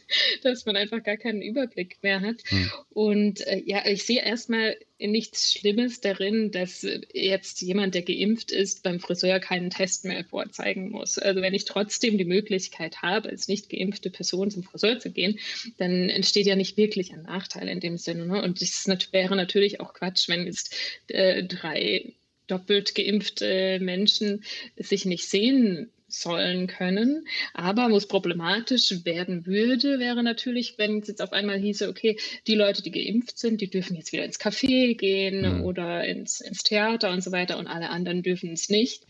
dass, 0.42 0.66
man 0.66 0.76
einfach 0.76 1.02
gar 1.02 1.16
keinen 1.16 1.42
Überblick 1.42 1.98
mehr 2.02 2.20
hat. 2.20 2.42
Hm. 2.48 2.70
Und 2.90 3.46
äh, 3.46 3.62
ja, 3.64 3.86
ich 3.86 4.04
sehe 4.04 4.24
erstmal 4.24 4.76
nichts 4.98 5.52
Schlimmes 5.52 6.00
darin, 6.00 6.50
dass 6.50 6.86
jetzt 7.12 7.62
jemand, 7.62 7.94
der 7.94 8.02
geimpft 8.02 8.52
ist, 8.52 8.82
beim 8.82 9.00
Friseur 9.00 9.40
keinen 9.40 9.70
Test 9.70 10.04
mehr 10.04 10.24
vorzeigen 10.24 10.90
muss. 10.90 11.18
Also 11.18 11.42
wenn 11.42 11.54
ich 11.54 11.64
trotzdem 11.64 12.18
die 12.18 12.24
Möglichkeit 12.24 13.02
habe, 13.02 13.28
als 13.28 13.48
nicht 13.48 13.68
geimpfte 13.68 14.10
Person 14.10 14.50
zum 14.50 14.62
Friseur 14.62 14.98
zu 14.98 15.10
gehen, 15.10 15.38
dann 15.78 16.08
entsteht 16.08 16.46
ja 16.46 16.56
nicht 16.56 16.76
wirklich 16.76 17.12
ein 17.12 17.22
Nachteil 17.22 17.68
in 17.68 17.80
dem 17.80 17.98
Sinne. 17.98 18.26
Ne? 18.26 18.42
Und 18.42 18.62
es 18.62 18.86
wäre 19.12 19.36
natürlich 19.36 19.80
auch 19.80 19.94
Quatsch, 19.94 20.28
wenn 20.28 20.46
jetzt 20.46 20.74
äh, 21.08 21.42
drei 21.44 22.12
doppelt 22.46 22.94
geimpfte 22.94 23.78
Menschen 23.80 24.44
sich 24.76 25.04
nicht 25.04 25.26
sehen 25.28 25.90
sollen 26.14 26.66
können. 26.66 27.26
Aber 27.54 27.90
wo 27.90 27.96
es 27.96 28.06
problematisch 28.06 29.04
werden 29.04 29.46
würde, 29.46 29.98
wäre 29.98 30.22
natürlich, 30.22 30.74
wenn 30.78 30.98
es 30.98 31.08
jetzt 31.08 31.22
auf 31.22 31.32
einmal 31.32 31.58
hieße, 31.58 31.88
okay, 31.88 32.18
die 32.46 32.54
Leute, 32.54 32.82
die 32.82 32.90
geimpft 32.90 33.38
sind, 33.38 33.60
die 33.60 33.70
dürfen 33.70 33.96
jetzt 33.96 34.12
wieder 34.12 34.24
ins 34.24 34.40
Café 34.40 34.96
gehen 34.96 35.58
mhm. 35.58 35.64
oder 35.64 36.04
ins, 36.04 36.40
ins 36.40 36.62
Theater 36.62 37.10
und 37.10 37.22
so 37.22 37.32
weiter 37.32 37.58
und 37.58 37.66
alle 37.66 37.90
anderen 37.90 38.22
dürfen 38.22 38.52
es 38.52 38.68
nicht. 38.68 39.04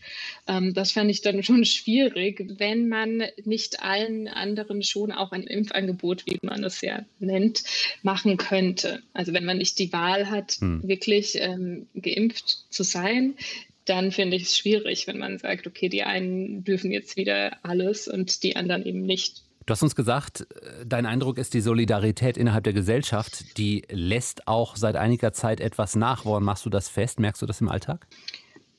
Ähm, 0.47 0.73
das 0.73 0.91
fände 0.91 1.11
ich 1.11 1.21
dann 1.21 1.43
schon 1.43 1.65
schwierig, 1.65 2.45
wenn 2.57 2.87
man 2.87 3.23
nicht 3.43 3.81
allen 3.81 4.27
anderen 4.27 4.83
schon 4.83 5.11
auch 5.11 5.31
ein 5.31 5.43
Impfangebot, 5.43 6.25
wie 6.25 6.39
man 6.41 6.63
es 6.63 6.81
ja 6.81 7.05
nennt, 7.19 7.63
machen 8.01 8.37
könnte. 8.37 9.01
Also 9.13 9.33
wenn 9.33 9.45
man 9.45 9.57
nicht 9.57 9.79
die 9.79 9.93
Wahl 9.93 10.29
hat, 10.29 10.57
mhm. 10.61 10.87
wirklich 10.87 11.35
ähm, 11.35 11.87
geimpft 11.95 12.65
zu 12.69 12.83
sein, 12.83 13.35
dann 13.85 14.11
finde 14.11 14.37
ich 14.37 14.43
es 14.43 14.57
schwierig, 14.57 15.07
wenn 15.07 15.17
man 15.17 15.37
sagt, 15.37 15.67
okay, 15.67 15.89
die 15.89 16.03
einen 16.03 16.63
dürfen 16.63 16.91
jetzt 16.91 17.17
wieder 17.17 17.57
alles 17.63 18.07
und 18.07 18.43
die 18.43 18.55
anderen 18.55 18.85
eben 18.85 19.01
nicht. 19.01 19.43
Du 19.65 19.71
hast 19.71 19.81
uns 19.81 19.95
gesagt, 19.95 20.41
äh, 20.41 20.85
dein 20.85 21.05
Eindruck 21.05 21.37
ist, 21.37 21.53
die 21.53 21.61
Solidarität 21.61 22.37
innerhalb 22.37 22.63
der 22.63 22.73
Gesellschaft, 22.73 23.57
die 23.57 23.83
lässt 23.89 24.47
auch 24.47 24.75
seit 24.75 24.95
einiger 24.95 25.31
Zeit 25.33 25.61
etwas 25.61 25.95
nach. 25.95 26.25
Woran 26.25 26.43
machst 26.43 26.65
du 26.65 26.69
das 26.69 26.89
fest? 26.89 27.19
Merkst 27.19 27.41
du 27.41 27.45
das 27.45 27.61
im 27.61 27.69
Alltag? 27.69 28.07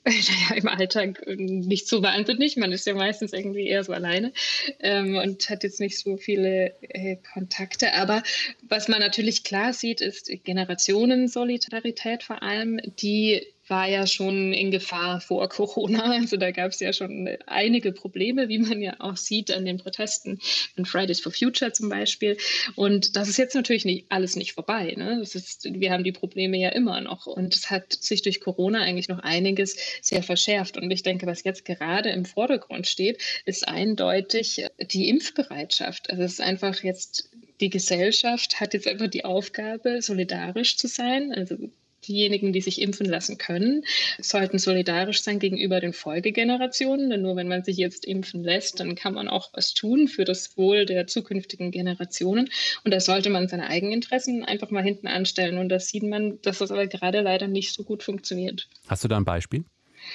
Naja, 0.04 0.60
im 0.60 0.68
Alltag 0.68 1.22
äh, 1.26 1.36
nicht 1.36 1.88
so 1.88 2.02
wahnsinnig. 2.02 2.58
Man 2.58 2.72
ist 2.72 2.86
ja 2.86 2.92
meistens 2.92 3.32
irgendwie 3.32 3.66
eher 3.66 3.84
so 3.84 3.94
alleine 3.94 4.32
ähm, 4.80 5.16
und 5.16 5.48
hat 5.48 5.62
jetzt 5.62 5.80
nicht 5.80 5.98
so 5.98 6.18
viele 6.18 6.74
äh, 6.82 7.16
Kontakte. 7.32 7.94
Aber 7.94 8.22
was 8.68 8.88
man 8.88 9.00
natürlich 9.00 9.44
klar 9.44 9.72
sieht, 9.72 10.02
ist 10.02 10.30
Generationensolidarität 10.44 12.22
vor 12.22 12.42
allem, 12.42 12.80
die 13.00 13.46
war 13.68 13.88
ja 13.88 14.06
schon 14.06 14.52
in 14.52 14.70
Gefahr 14.70 15.20
vor 15.20 15.48
Corona. 15.54 16.12
Also 16.12 16.36
da 16.36 16.50
gab 16.50 16.72
es 16.72 16.80
ja 16.80 16.92
schon 16.92 17.28
einige 17.46 17.92
Probleme, 17.92 18.48
wie 18.48 18.58
man 18.58 18.80
ja 18.80 18.96
auch 18.98 19.16
sieht 19.16 19.50
an 19.50 19.64
den 19.64 19.78
Protesten 19.78 20.38
von 20.74 20.84
Fridays 20.84 21.20
for 21.20 21.32
Future 21.32 21.72
zum 21.72 21.88
Beispiel. 21.88 22.36
Und 22.74 23.16
das 23.16 23.28
ist 23.28 23.38
jetzt 23.38 23.54
natürlich 23.54 23.84
nicht 23.84 24.06
alles 24.10 24.36
nicht 24.36 24.52
vorbei. 24.52 24.94
Ne? 24.96 25.18
Das 25.18 25.34
ist, 25.34 25.64
wir 25.64 25.90
haben 25.90 26.04
die 26.04 26.12
Probleme 26.12 26.58
ja 26.58 26.70
immer 26.70 27.00
noch. 27.00 27.26
Und 27.26 27.54
es 27.54 27.70
hat 27.70 27.92
sich 27.92 28.22
durch 28.22 28.40
Corona 28.40 28.80
eigentlich 28.80 29.08
noch 29.08 29.20
einiges 29.20 29.76
sehr 30.02 30.22
verschärft. 30.22 30.76
Und 30.76 30.90
ich 30.90 31.02
denke, 31.02 31.26
was 31.26 31.44
jetzt 31.44 31.64
gerade 31.64 32.10
im 32.10 32.24
Vordergrund 32.24 32.86
steht, 32.86 33.22
ist 33.44 33.66
eindeutig 33.66 34.66
die 34.80 35.08
Impfbereitschaft. 35.08 36.10
Also 36.10 36.22
es 36.22 36.32
ist 36.34 36.40
einfach 36.40 36.82
jetzt 36.82 37.30
die 37.60 37.70
Gesellschaft 37.70 38.60
hat 38.60 38.74
jetzt 38.74 38.88
einfach 38.88 39.08
die 39.08 39.24
Aufgabe, 39.24 40.02
solidarisch 40.02 40.76
zu 40.76 40.88
sein. 40.88 41.32
Also 41.32 41.56
diejenigen, 42.06 42.52
die 42.52 42.60
sich 42.60 42.80
impfen 42.80 43.06
lassen 43.06 43.38
können, 43.38 43.84
sollten 44.20 44.58
solidarisch 44.58 45.22
sein 45.22 45.38
gegenüber 45.38 45.80
den 45.80 45.92
Folgegenerationen. 45.92 47.10
Denn 47.10 47.22
nur 47.22 47.36
wenn 47.36 47.48
man 47.48 47.64
sich 47.64 47.76
jetzt 47.76 48.04
impfen 48.04 48.42
lässt, 48.42 48.80
dann 48.80 48.94
kann 48.94 49.14
man 49.14 49.28
auch 49.28 49.50
was 49.52 49.74
tun 49.74 50.08
für 50.08 50.24
das 50.24 50.56
Wohl 50.56 50.86
der 50.86 51.06
zukünftigen 51.06 51.70
Generationen. 51.70 52.48
Und 52.84 52.92
da 52.92 53.00
sollte 53.00 53.30
man 53.30 53.48
seine 53.48 53.68
Eigeninteressen 53.68 54.44
einfach 54.44 54.70
mal 54.70 54.82
hinten 54.82 55.06
anstellen. 55.06 55.58
Und 55.58 55.68
da 55.68 55.80
sieht 55.80 56.02
man, 56.02 56.40
dass 56.42 56.58
das 56.58 56.70
aber 56.70 56.86
gerade 56.86 57.20
leider 57.20 57.48
nicht 57.48 57.72
so 57.72 57.84
gut 57.84 58.02
funktioniert. 58.02 58.68
Hast 58.88 59.04
du 59.04 59.08
da 59.08 59.16
ein 59.16 59.24
Beispiel? 59.24 59.64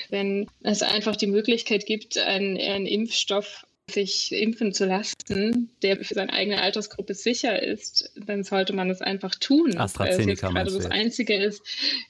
Wenn 0.10 0.48
es 0.62 0.84
einfach 0.84 1.15
die 1.15 1.27
Möglichkeit 1.27 1.86
gibt, 1.86 2.17
einen, 2.17 2.58
einen 2.58 2.86
Impfstoff 2.86 3.65
sich 3.89 4.31
impfen 4.31 4.74
zu 4.74 4.86
lassen, 4.86 5.69
der 5.81 5.98
für 5.98 6.13
seine 6.13 6.31
eigene 6.34 6.62
Altersgruppe 6.62 7.13
sicher 7.13 7.62
ist, 7.62 8.12
dann 8.15 8.43
sollte 8.43 8.74
man 8.74 8.89
es 8.89 9.01
einfach 9.01 9.36
tun. 9.36 9.77
AstraZeneca 9.77 10.08
weil 10.08 10.19
es 10.19 10.25
jetzt 10.27 10.41
gerade 10.41 10.72
das 10.72 10.86
Einzige 10.86 11.36
ist, 11.36 11.63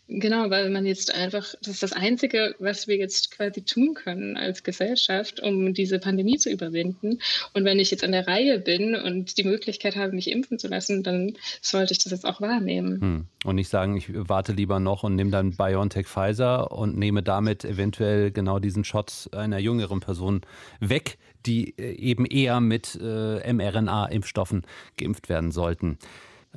genau, 0.08 0.50
weil 0.50 0.70
man 0.70 0.86
jetzt 0.86 1.14
einfach, 1.14 1.54
das 1.62 1.76
ist 1.76 1.84
das 1.84 1.94
Einzige, 1.94 2.56
was 2.60 2.88
wir 2.88 2.98
jetzt 2.98 3.32
quasi 3.32 3.64
tun 3.64 3.94
können 3.94 4.38
als 4.38 4.64
Gesellschaft, 4.64 5.40
um 5.40 5.74
diese 5.74 6.00
Pandemie 6.00 6.38
zu 6.38 6.50
überwinden. 6.50 7.20
Und 7.54 7.66
wenn 7.66 7.80
ich 7.80 7.92
jetzt 7.92 8.04
an 8.04 8.12
der 8.12 8.28
Reihe 8.28 8.60
bin 8.60 8.96
und 8.96 9.38
die 9.38 9.44
Möglichkeit 9.44 9.96
habe, 9.96 10.14
mich 10.14 10.30
impfen 10.30 10.60
zu 10.60 10.68
lassen, 10.68 11.04
dann 11.04 11.34
sollte 11.62 11.94
ich 11.94 12.00
das 12.00 12.12
jetzt 12.12 12.26
auch 12.26 12.42
wahrnehmen. 12.42 13.02
Hm. 13.02 13.26
Und 13.46 13.56
nicht 13.56 13.70
sagen, 13.70 13.96
ich 13.96 14.10
warte 14.12 14.52
lieber 14.52 14.80
noch 14.80 15.04
und 15.04 15.16
nehme 15.16 15.32
dann 15.32 15.56
BioNTech 15.56 16.08
Pfizer 16.08 16.72
und 16.72 16.98
nehme 16.98 17.24
damit 17.24 17.64
eventuell 17.64 18.32
genau 18.32 18.60
diesen 18.60 18.84
Shot 18.84 19.30
einer 19.32 19.60
jüngeren 19.60 20.02
Person 20.02 20.42
weg, 20.80 21.18
die 21.46 21.74
äh, 21.78 21.94
eben 21.94 22.26
eher 22.26 22.60
mit 22.60 22.98
äh, 23.02 23.54
mRNA-Impfstoffen 23.54 24.66
geimpft 24.98 25.30
werden 25.30 25.52
sollten. 25.52 25.98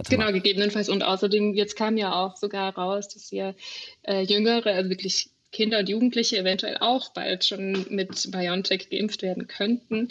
Genau, 0.09 0.33
gegebenenfalls. 0.33 0.89
Und 0.89 1.03
außerdem, 1.03 1.55
jetzt 1.55 1.77
kam 1.77 1.97
ja 1.97 2.15
auch 2.15 2.37
sogar 2.37 2.75
raus, 2.75 3.09
dass 3.09 3.31
ja 3.31 3.55
äh, 4.03 4.23
Jüngere, 4.23 4.71
also 4.73 4.89
wirklich 4.89 5.29
Kinder 5.53 5.81
und 5.81 5.89
Jugendliche 5.89 6.39
eventuell 6.39 6.79
auch 6.79 7.11
bald 7.13 7.45
schon 7.45 7.87
mit 7.91 8.31
BioNTech 8.33 8.89
geimpft 8.89 9.23
werden 9.23 9.47
könnten. 9.47 10.09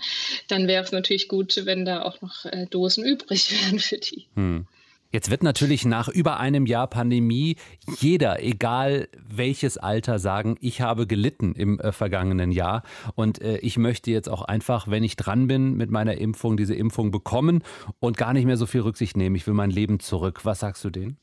Dann 0.47 0.67
wäre 0.67 0.83
es 0.83 0.91
natürlich 0.91 1.27
gut, 1.27 1.65
wenn 1.65 1.83
da 1.83 2.03
auch 2.03 2.21
noch 2.21 2.45
äh, 2.45 2.67
Dosen 2.69 3.03
übrig 3.03 3.51
wären 3.63 3.79
für 3.79 3.97
die. 3.97 4.27
Hm. 4.35 4.67
Jetzt 5.11 5.29
wird 5.29 5.43
natürlich 5.43 5.83
nach 5.85 6.07
über 6.07 6.39
einem 6.39 6.65
Jahr 6.65 6.87
Pandemie 6.87 7.57
jeder, 7.99 8.41
egal 8.41 9.09
welches 9.17 9.77
Alter, 9.77 10.19
sagen, 10.19 10.57
ich 10.61 10.79
habe 10.79 11.05
gelitten 11.05 11.53
im 11.53 11.79
äh, 11.79 11.91
vergangenen 11.91 12.51
Jahr 12.51 12.83
und 13.15 13.41
äh, 13.41 13.57
ich 13.57 13.77
möchte 13.77 14.09
jetzt 14.09 14.29
auch 14.29 14.41
einfach, 14.41 14.89
wenn 14.89 15.03
ich 15.03 15.17
dran 15.17 15.47
bin 15.47 15.75
mit 15.75 15.91
meiner 15.91 16.17
Impfung, 16.17 16.55
diese 16.55 16.75
Impfung 16.75 17.11
bekommen 17.11 17.61
und 17.99 18.15
gar 18.15 18.31
nicht 18.33 18.45
mehr 18.45 18.57
so 18.57 18.65
viel 18.65 18.81
Rücksicht 18.81 19.17
nehmen. 19.17 19.35
Ich 19.35 19.45
will 19.47 19.53
mein 19.53 19.71
Leben 19.71 19.99
zurück. 19.99 20.45
Was 20.45 20.59
sagst 20.59 20.83
du 20.85 20.89
denen? 20.89 21.17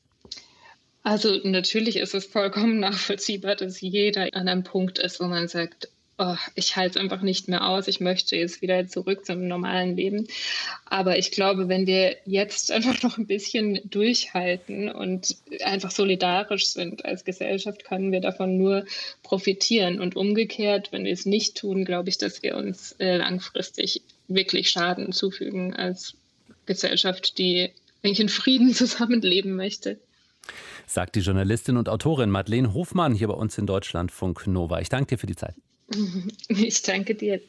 Also 1.02 1.38
natürlich 1.44 1.96
ist 1.96 2.14
es 2.14 2.26
vollkommen 2.26 2.80
nachvollziehbar, 2.80 3.56
dass 3.56 3.80
jeder 3.80 4.28
an 4.34 4.48
einem 4.48 4.64
Punkt 4.64 4.98
ist, 4.98 5.20
wo 5.20 5.24
man 5.24 5.48
sagt, 5.48 5.88
oh, 6.18 6.36
ich 6.54 6.76
halte 6.76 6.98
es 6.98 7.02
einfach 7.02 7.22
nicht 7.22 7.48
mehr 7.48 7.66
aus, 7.66 7.88
ich 7.88 8.00
möchte 8.00 8.36
jetzt 8.36 8.60
wieder 8.60 8.86
zurück 8.88 9.24
zum 9.24 9.46
normalen 9.46 9.96
Leben. 9.96 10.26
Aber 10.84 11.16
ich 11.16 11.30
glaube, 11.30 11.68
wenn 11.68 11.86
wir 11.86 12.16
jetzt 12.26 12.70
einfach 12.72 13.02
noch 13.02 13.18
ein 13.18 13.26
bisschen 13.26 13.80
durchhalten 13.84 14.90
und 14.90 15.36
einfach 15.62 15.90
solidarisch 15.90 16.66
sind 16.66 17.04
als 17.04 17.24
Gesellschaft, 17.24 17.84
können 17.84 18.12
wir 18.12 18.20
davon 18.20 18.58
nur 18.58 18.84
profitieren. 19.22 20.00
Und 20.00 20.16
umgekehrt, 20.16 20.92
wenn 20.92 21.04
wir 21.04 21.12
es 21.12 21.24
nicht 21.24 21.56
tun, 21.56 21.84
glaube 21.84 22.08
ich, 22.08 22.18
dass 22.18 22.42
wir 22.42 22.56
uns 22.56 22.92
äh, 22.98 23.16
langfristig 23.16 24.02
wirklich 24.26 24.70
Schaden 24.70 25.12
zufügen 25.12 25.74
als 25.74 26.14
Gesellschaft, 26.66 27.38
die 27.38 27.70
eigentlich 28.02 28.20
in 28.20 28.28
Frieden 28.28 28.74
zusammenleben 28.74 29.54
möchte 29.54 29.98
sagt 30.86 31.16
die 31.16 31.20
Journalistin 31.20 31.76
und 31.76 31.90
Autorin 31.90 32.30
Madeleine 32.30 32.72
Hofmann 32.72 33.14
hier 33.14 33.28
bei 33.28 33.34
uns 33.34 33.58
in 33.58 33.66
Deutschlandfunk 33.66 34.46
Nova. 34.46 34.80
Ich 34.80 34.88
danke 34.88 35.08
dir 35.14 35.18
für 35.18 35.26
die 35.26 35.36
Zeit. 35.36 35.54
Ich 36.48 36.82
danke 36.82 37.14
dir. 37.14 37.40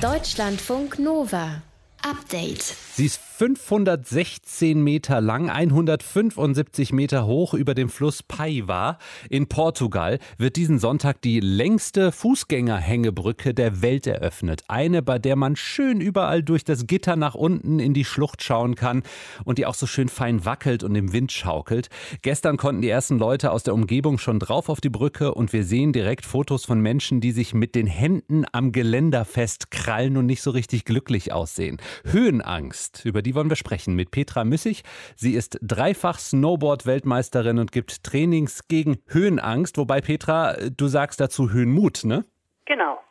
Deutschlandfunk 0.00 0.98
Nova. 0.98 1.62
Update. 2.02 2.62
Sie 2.94 3.06
ist 3.06 3.20
516 3.38 4.82
Meter 4.82 5.20
lang, 5.20 5.50
175 5.50 6.94
Meter 6.94 7.26
hoch 7.26 7.52
über 7.52 7.74
dem 7.74 7.90
Fluss 7.90 8.22
Paiva. 8.22 8.96
In 9.28 9.46
Portugal 9.46 10.20
wird 10.38 10.56
diesen 10.56 10.78
Sonntag 10.78 11.20
die 11.20 11.40
längste 11.40 12.12
Fußgängerhängebrücke 12.12 13.52
der 13.52 13.82
Welt 13.82 14.06
eröffnet. 14.06 14.62
Eine, 14.68 15.02
bei 15.02 15.18
der 15.18 15.36
man 15.36 15.54
schön 15.54 16.00
überall 16.00 16.42
durch 16.42 16.64
das 16.64 16.86
Gitter 16.86 17.16
nach 17.16 17.34
unten 17.34 17.78
in 17.78 17.92
die 17.92 18.06
Schlucht 18.06 18.42
schauen 18.42 18.74
kann 18.74 19.02
und 19.44 19.58
die 19.58 19.66
auch 19.66 19.74
so 19.74 19.86
schön 19.86 20.08
fein 20.08 20.46
wackelt 20.46 20.82
und 20.82 20.94
im 20.94 21.12
Wind 21.12 21.30
schaukelt. 21.30 21.90
Gestern 22.22 22.56
konnten 22.56 22.80
die 22.80 22.88
ersten 22.88 23.18
Leute 23.18 23.52
aus 23.52 23.64
der 23.64 23.74
Umgebung 23.74 24.16
schon 24.16 24.38
drauf 24.38 24.70
auf 24.70 24.80
die 24.80 24.88
Brücke 24.88 25.34
und 25.34 25.52
wir 25.52 25.64
sehen 25.64 25.92
direkt 25.92 26.24
Fotos 26.24 26.64
von 26.64 26.80
Menschen, 26.80 27.20
die 27.20 27.32
sich 27.32 27.52
mit 27.52 27.74
den 27.74 27.86
Händen 27.86 28.46
am 28.52 28.72
Geländer 28.72 29.26
festkrallen 29.26 30.16
und 30.16 30.24
nicht 30.24 30.40
so 30.40 30.52
richtig 30.52 30.86
glücklich 30.86 31.34
aussehen. 31.34 31.76
Höhenangst, 32.06 33.04
über 33.04 33.25
die 33.26 33.34
wollen 33.34 33.50
wir 33.50 33.56
sprechen 33.56 33.96
mit 33.96 34.12
Petra 34.12 34.44
Müssig. 34.44 34.82
Sie 35.16 35.34
ist 35.34 35.58
dreifach 35.60 36.18
Snowboard-Weltmeisterin 36.18 37.58
und 37.58 37.72
gibt 37.72 38.04
Trainings 38.04 38.68
gegen 38.68 39.02
Höhenangst. 39.08 39.78
Wobei, 39.78 40.00
Petra, 40.00 40.54
du 40.70 40.86
sagst 40.86 41.20
dazu 41.20 41.50
Höhenmut, 41.50 42.04
ne? 42.04 42.24
Genau. 42.66 43.02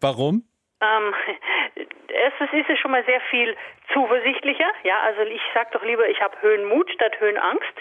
Warum? 0.00 0.44
Ähm, 0.80 1.14
erstens 2.08 2.50
ist 2.52 2.70
es 2.70 2.78
schon 2.78 2.92
mal 2.92 3.04
sehr 3.06 3.20
viel 3.28 3.56
zuversichtlicher. 3.92 4.70
Ja, 4.84 5.00
also 5.00 5.22
ich 5.22 5.42
sage 5.52 5.70
doch 5.72 5.82
lieber, 5.82 6.08
ich 6.08 6.20
habe 6.20 6.40
Höhenmut 6.40 6.88
statt 6.92 7.18
Höhenangst. 7.18 7.74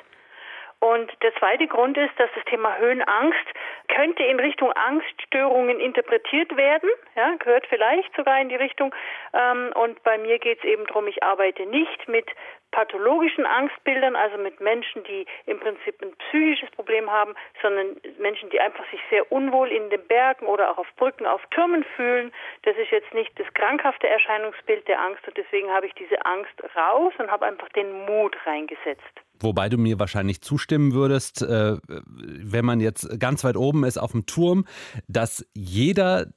Und 0.79 1.11
der 1.21 1.33
zweite 1.35 1.67
Grund 1.67 1.97
ist, 1.97 2.13
dass 2.17 2.29
das 2.35 2.43
Thema 2.45 2.77
Höhenangst 2.77 3.45
könnte 3.87 4.23
in 4.23 4.39
Richtung 4.39 4.71
Angststörungen 4.71 5.79
interpretiert 5.79 6.55
werden, 6.55 6.89
ja, 7.15 7.35
gehört 7.39 7.65
vielleicht 7.67 8.15
sogar 8.15 8.39
in 8.39 8.49
die 8.49 8.55
Richtung. 8.55 8.93
Ähm, 9.33 9.71
und 9.75 10.01
bei 10.03 10.17
mir 10.17 10.39
geht 10.39 10.59
es 10.59 10.65
eben 10.65 10.85
darum, 10.87 11.07
ich 11.07 11.23
arbeite 11.23 11.65
nicht 11.65 12.07
mit 12.07 12.25
pathologischen 12.71 13.45
Angstbildern, 13.45 14.15
also 14.15 14.37
mit 14.37 14.59
Menschen, 14.59 15.03
die 15.05 15.25
im 15.45 15.59
Prinzip 15.59 16.01
ein 16.01 16.13
psychisches 16.27 16.69
Problem 16.71 17.09
haben, 17.09 17.33
sondern 17.61 17.95
Menschen, 18.19 18.49
die 18.49 18.59
einfach 18.59 18.83
sich 18.91 18.99
sehr 19.09 19.31
unwohl 19.31 19.71
in 19.71 19.89
den 19.89 20.05
Bergen 20.07 20.45
oder 20.45 20.71
auch 20.71 20.77
auf 20.77 20.87
Brücken, 20.97 21.25
auf 21.25 21.41
Türmen 21.51 21.85
fühlen. 21.95 22.33
Das 22.63 22.75
ist 22.75 22.91
jetzt 22.91 23.13
nicht 23.13 23.31
das 23.39 23.51
krankhafte 23.53 24.07
Erscheinungsbild 24.07 24.87
der 24.87 24.99
Angst 24.99 25.25
und 25.27 25.37
deswegen 25.37 25.71
habe 25.71 25.87
ich 25.87 25.93
diese 25.93 26.25
Angst 26.25 26.53
raus 26.75 27.13
und 27.17 27.31
habe 27.31 27.45
einfach 27.45 27.69
den 27.69 28.05
Mut 28.05 28.35
reingesetzt. 28.45 29.24
Wobei 29.39 29.69
du 29.69 29.77
mir 29.77 29.99
wahrscheinlich 29.99 30.41
zustimmen 30.41 30.93
würdest, 30.93 31.41
äh, 31.41 31.77
wenn 31.87 32.65
man 32.65 32.79
jetzt 32.79 33.19
ganz 33.19 33.43
weit 33.43 33.57
oben 33.57 33.83
ist 33.83 33.97
auf 33.97 34.11
dem 34.11 34.25
Turm, 34.25 34.65
dass 35.07 35.45
jeder 35.53 36.27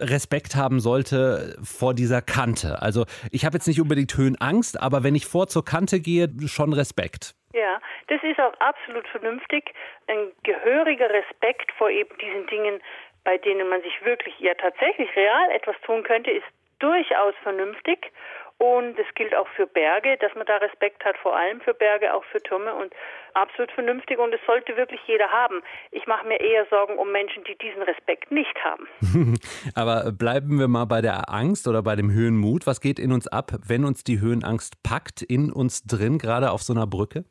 Respekt 0.00 0.56
haben 0.56 0.80
sollte 0.80 1.56
vor 1.62 1.94
dieser 1.94 2.22
Kante. 2.22 2.82
Also 2.82 3.06
ich 3.30 3.44
habe 3.44 3.56
jetzt 3.56 3.66
nicht 3.66 3.80
unbedingt 3.80 4.16
Höhenangst, 4.16 4.80
aber 4.80 5.02
wenn 5.04 5.14
ich 5.14 5.26
vor 5.26 5.46
zur 5.46 5.64
Kante 5.64 6.00
gehe, 6.00 6.28
schon 6.46 6.72
Respekt. 6.72 7.34
Ja, 7.54 7.80
das 8.08 8.22
ist 8.22 8.38
auch 8.38 8.52
absolut 8.60 9.06
vernünftig. 9.08 9.72
Ein 10.08 10.32
gehöriger 10.42 11.08
Respekt 11.08 11.72
vor 11.78 11.88
eben 11.88 12.14
diesen 12.18 12.46
Dingen, 12.48 12.80
bei 13.24 13.38
denen 13.38 13.68
man 13.68 13.80
sich 13.82 14.04
wirklich 14.04 14.38
ja 14.38 14.52
tatsächlich 14.54 15.08
real 15.16 15.50
etwas 15.50 15.76
tun 15.84 16.02
könnte, 16.02 16.30
ist 16.30 16.46
durchaus 16.78 17.34
vernünftig. 17.42 18.12
Und 18.58 18.98
es 18.98 19.06
gilt 19.14 19.34
auch 19.34 19.48
für 19.48 19.66
Berge, 19.66 20.16
dass 20.18 20.34
man 20.34 20.46
da 20.46 20.56
Respekt 20.56 21.04
hat, 21.04 21.16
vor 21.18 21.36
allem 21.36 21.60
für 21.60 21.74
Berge, 21.74 22.14
auch 22.14 22.24
für 22.24 22.40
Türme 22.40 22.74
und 22.74 22.94
absolut 23.34 23.70
vernünftig 23.72 24.18
und 24.18 24.32
es 24.32 24.40
sollte 24.46 24.76
wirklich 24.78 25.00
jeder 25.06 25.28
haben. 25.28 25.62
Ich 25.90 26.06
mache 26.06 26.26
mir 26.26 26.40
eher 26.40 26.66
Sorgen 26.70 26.96
um 26.96 27.12
Menschen, 27.12 27.44
die 27.44 27.56
diesen 27.58 27.82
Respekt 27.82 28.30
nicht 28.30 28.56
haben. 28.64 28.88
Aber 29.74 30.10
bleiben 30.12 30.58
wir 30.58 30.68
mal 30.68 30.86
bei 30.86 31.02
der 31.02 31.30
Angst 31.30 31.68
oder 31.68 31.82
bei 31.82 31.96
dem 31.96 32.10
Höhenmut. 32.10 32.66
Was 32.66 32.80
geht 32.80 32.98
in 32.98 33.12
uns 33.12 33.28
ab, 33.28 33.52
wenn 33.66 33.84
uns 33.84 34.04
die 34.04 34.20
Höhenangst 34.20 34.82
packt, 34.82 35.20
in 35.20 35.52
uns 35.52 35.84
drin, 35.84 36.16
gerade 36.18 36.50
auf 36.50 36.62
so 36.62 36.72
einer 36.72 36.86
Brücke? 36.86 37.24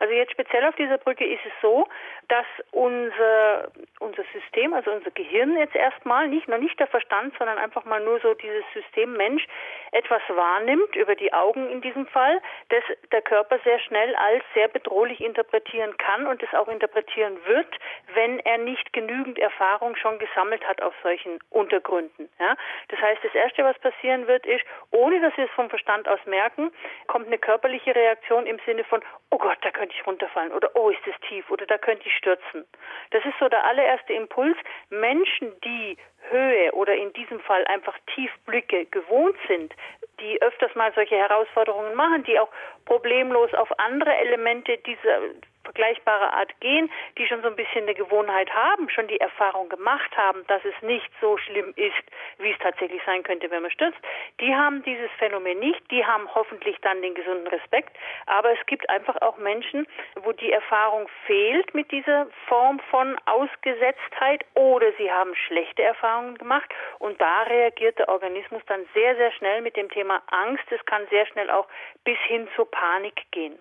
Also 0.00 0.08
Also 0.08 0.16
jetzt 0.16 0.32
speziell 0.32 0.64
auf 0.64 0.74
dieser 0.76 0.96
Brücke 0.96 1.26
ist 1.26 1.44
es 1.44 1.52
so, 1.60 1.86
dass 2.28 2.46
unser, 2.70 3.70
unser 4.00 4.24
System, 4.32 4.72
also 4.72 4.90
unser 4.90 5.10
Gehirn 5.10 5.58
jetzt 5.58 5.74
erstmal, 5.74 6.28
nicht, 6.28 6.48
noch 6.48 6.56
nicht 6.56 6.80
der 6.80 6.86
Verstand, 6.86 7.34
sondern 7.36 7.58
einfach 7.58 7.84
mal 7.84 8.00
nur 8.00 8.18
so 8.20 8.32
dieses 8.32 8.64
System 8.72 9.12
Mensch, 9.18 9.46
etwas 9.92 10.22
wahrnimmt, 10.28 10.96
über 10.96 11.14
die 11.14 11.30
Augen 11.34 11.68
in 11.70 11.82
diesem 11.82 12.06
Fall, 12.06 12.40
das 12.70 12.82
der 13.12 13.20
Körper 13.20 13.58
sehr 13.64 13.78
schnell 13.80 14.14
als 14.16 14.42
sehr 14.54 14.68
bedrohlich 14.68 15.20
interpretieren 15.20 15.94
kann 15.98 16.26
und 16.26 16.42
es 16.42 16.54
auch 16.54 16.68
interpretieren 16.68 17.36
wird, 17.44 17.68
wenn 18.14 18.40
er 18.40 18.56
nicht 18.56 18.94
genügend 18.94 19.38
Erfahrung 19.38 19.94
schon 19.96 20.18
gesammelt 20.18 20.66
hat 20.66 20.80
auf 20.80 20.94
solchen 21.02 21.38
Untergründen. 21.50 22.30
Ja? 22.40 22.56
Das 22.88 22.98
heißt, 22.98 23.22
das 23.22 23.34
Erste, 23.34 23.62
was 23.62 23.78
passieren 23.80 24.26
wird, 24.26 24.46
ist, 24.46 24.64
ohne 24.90 25.20
dass 25.20 25.36
wir 25.36 25.44
es 25.44 25.50
vom 25.50 25.68
Verstand 25.68 26.08
aus 26.08 26.20
merken, 26.24 26.72
kommt 27.08 27.26
eine 27.26 27.38
körperliche 27.38 27.94
Reaktion 27.94 28.46
im 28.46 28.58
Sinne 28.64 28.84
von, 28.84 29.02
oh 29.30 29.36
Gott, 29.36 29.58
da 29.60 29.70
könnte 29.70 29.87
ich 29.94 30.06
runterfallen 30.06 30.52
oder 30.52 30.70
oh, 30.74 30.90
ist 30.90 31.00
das 31.06 31.14
tief 31.28 31.50
oder 31.50 31.66
da 31.66 31.78
könnte 31.78 32.06
ich 32.06 32.14
stürzen. 32.16 32.64
Das 33.10 33.24
ist 33.24 33.38
so 33.38 33.48
der 33.48 33.64
allererste 33.64 34.12
Impuls. 34.12 34.56
Menschen, 34.90 35.52
die 35.64 35.96
Höhe 36.30 36.72
oder 36.72 36.94
in 36.94 37.12
diesem 37.12 37.40
Fall 37.40 37.64
einfach 37.66 37.96
Tiefblicke 38.14 38.86
gewohnt 38.86 39.36
sind, 39.46 39.74
die 40.20 40.40
öfters 40.42 40.74
mal 40.74 40.92
solche 40.94 41.16
Herausforderungen 41.16 41.94
machen, 41.94 42.24
die 42.24 42.38
auch 42.38 42.50
problemlos 42.84 43.52
auf 43.54 43.70
andere 43.78 44.14
Elemente 44.16 44.78
dieser 44.78 45.20
vergleichbare 45.68 46.32
Art 46.32 46.58
gehen, 46.60 46.90
die 47.18 47.26
schon 47.26 47.42
so 47.42 47.48
ein 47.48 47.56
bisschen 47.56 47.82
eine 47.82 47.94
Gewohnheit 47.94 48.50
haben, 48.54 48.88
schon 48.88 49.06
die 49.06 49.20
Erfahrung 49.20 49.68
gemacht 49.68 50.16
haben, 50.16 50.46
dass 50.46 50.64
es 50.64 50.74
nicht 50.82 51.10
so 51.20 51.36
schlimm 51.36 51.74
ist, 51.76 52.04
wie 52.38 52.50
es 52.50 52.58
tatsächlich 52.58 53.02
sein 53.04 53.22
könnte, 53.22 53.50
wenn 53.50 53.62
man 53.62 53.70
stürzt, 53.70 53.98
die 54.40 54.54
haben 54.54 54.82
dieses 54.82 55.10
Phänomen 55.18 55.58
nicht, 55.58 55.80
die 55.90 56.04
haben 56.04 56.26
hoffentlich 56.34 56.76
dann 56.80 57.02
den 57.02 57.14
gesunden 57.14 57.46
Respekt, 57.48 57.94
aber 58.26 58.52
es 58.52 58.66
gibt 58.66 58.88
einfach 58.88 59.20
auch 59.20 59.36
Menschen, 59.36 59.86
wo 60.22 60.32
die 60.32 60.50
Erfahrung 60.50 61.08
fehlt 61.26 61.74
mit 61.74 61.90
dieser 61.92 62.26
Form 62.46 62.80
von 62.90 63.18
Ausgesetztheit 63.26 64.44
oder 64.54 64.90
sie 64.96 65.12
haben 65.12 65.34
schlechte 65.34 65.82
Erfahrungen 65.82 66.38
gemacht 66.38 66.72
und 66.98 67.20
da 67.20 67.42
reagiert 67.42 67.98
der 67.98 68.08
Organismus 68.08 68.62
dann 68.66 68.86
sehr, 68.94 69.16
sehr 69.16 69.32
schnell 69.32 69.60
mit 69.60 69.76
dem 69.76 69.90
Thema 69.90 70.22
Angst. 70.30 70.64
Es 70.70 70.84
kann 70.86 71.06
sehr 71.10 71.26
schnell 71.26 71.50
auch 71.50 71.68
bis 72.04 72.18
hin 72.26 72.48
zur 72.56 72.70
Panik 72.70 73.30
gehen. 73.32 73.58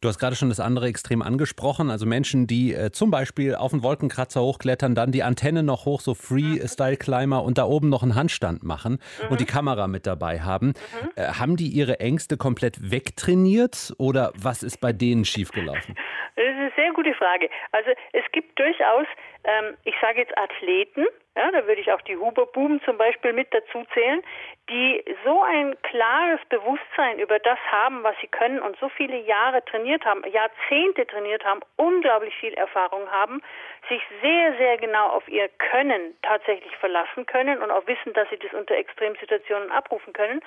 Du 0.00 0.08
hast 0.08 0.18
gerade 0.18 0.36
schon 0.36 0.50
das 0.50 0.60
andere 0.60 0.86
Extrem 0.88 1.22
angesprochen, 1.22 1.90
also 1.90 2.06
Menschen, 2.06 2.46
die 2.46 2.74
äh, 2.74 2.90
zum 2.90 3.10
Beispiel 3.10 3.54
auf 3.54 3.72
einen 3.72 3.82
Wolkenkratzer 3.82 4.42
hochklettern, 4.42 4.94
dann 4.94 5.10
die 5.10 5.22
Antenne 5.22 5.62
noch 5.62 5.86
hoch, 5.86 6.00
so 6.00 6.14
Freestyle-Climber 6.14 7.42
und 7.42 7.58
da 7.58 7.64
oben 7.64 7.88
noch 7.88 8.02
einen 8.02 8.14
Handstand 8.14 8.62
machen 8.62 8.98
mhm. 9.22 9.28
und 9.30 9.40
die 9.40 9.46
Kamera 9.46 9.86
mit 9.86 10.06
dabei 10.06 10.40
haben. 10.40 10.68
Mhm. 10.68 11.10
Äh, 11.16 11.22
haben 11.40 11.56
die 11.56 11.68
ihre 11.68 12.00
Ängste 12.00 12.36
komplett 12.36 12.90
wegtrainiert 12.90 13.94
oder 13.98 14.32
was 14.36 14.62
ist 14.62 14.80
bei 14.80 14.92
denen 14.92 15.24
schiefgelaufen? 15.24 15.96
Das 16.36 16.44
ist 16.44 16.56
eine 16.56 16.72
sehr 16.76 16.92
gute 16.92 17.14
Frage. 17.14 17.48
Also 17.72 17.90
es 18.12 18.24
gibt 18.32 18.58
durchaus, 18.58 19.06
ähm, 19.44 19.76
ich 19.84 19.94
sage 20.00 20.18
jetzt 20.18 20.36
Athleten, 20.36 21.06
ja, 21.36 21.50
da 21.50 21.66
würde 21.66 21.80
ich 21.80 21.90
auch 21.90 22.00
die 22.02 22.16
Huberbuben 22.16 22.80
zum 22.84 22.96
Beispiel 22.96 23.32
mit 23.32 23.52
dazu 23.52 23.84
zählen, 23.92 24.22
die 24.70 25.04
so 25.24 25.42
ein 25.42 25.76
klares 25.82 26.40
Bewusstsein 26.48 27.18
über 27.18 27.40
das 27.40 27.58
haben, 27.72 28.04
was 28.04 28.14
sie 28.20 28.28
können 28.28 28.60
und 28.60 28.78
so 28.78 28.88
viele 28.88 29.16
Jahre 29.18 29.64
trainiert 29.64 30.04
haben, 30.04 30.22
Jahrzehnte 30.30 31.06
trainiert 31.06 31.44
haben, 31.44 31.60
unglaublich 31.76 32.34
viel 32.36 32.54
Erfahrung 32.54 33.10
haben, 33.10 33.42
sich 33.88 34.00
sehr, 34.22 34.56
sehr 34.56 34.78
genau 34.78 35.08
auf 35.08 35.26
ihr 35.28 35.48
Können 35.58 36.16
tatsächlich 36.22 36.74
verlassen 36.76 37.26
können 37.26 37.60
und 37.60 37.70
auch 37.70 37.86
wissen, 37.88 38.12
dass 38.12 38.30
sie 38.30 38.38
das 38.38 38.52
unter 38.52 38.76
Extremsituationen 38.76 39.72
abrufen 39.72 40.12
können. 40.12 40.40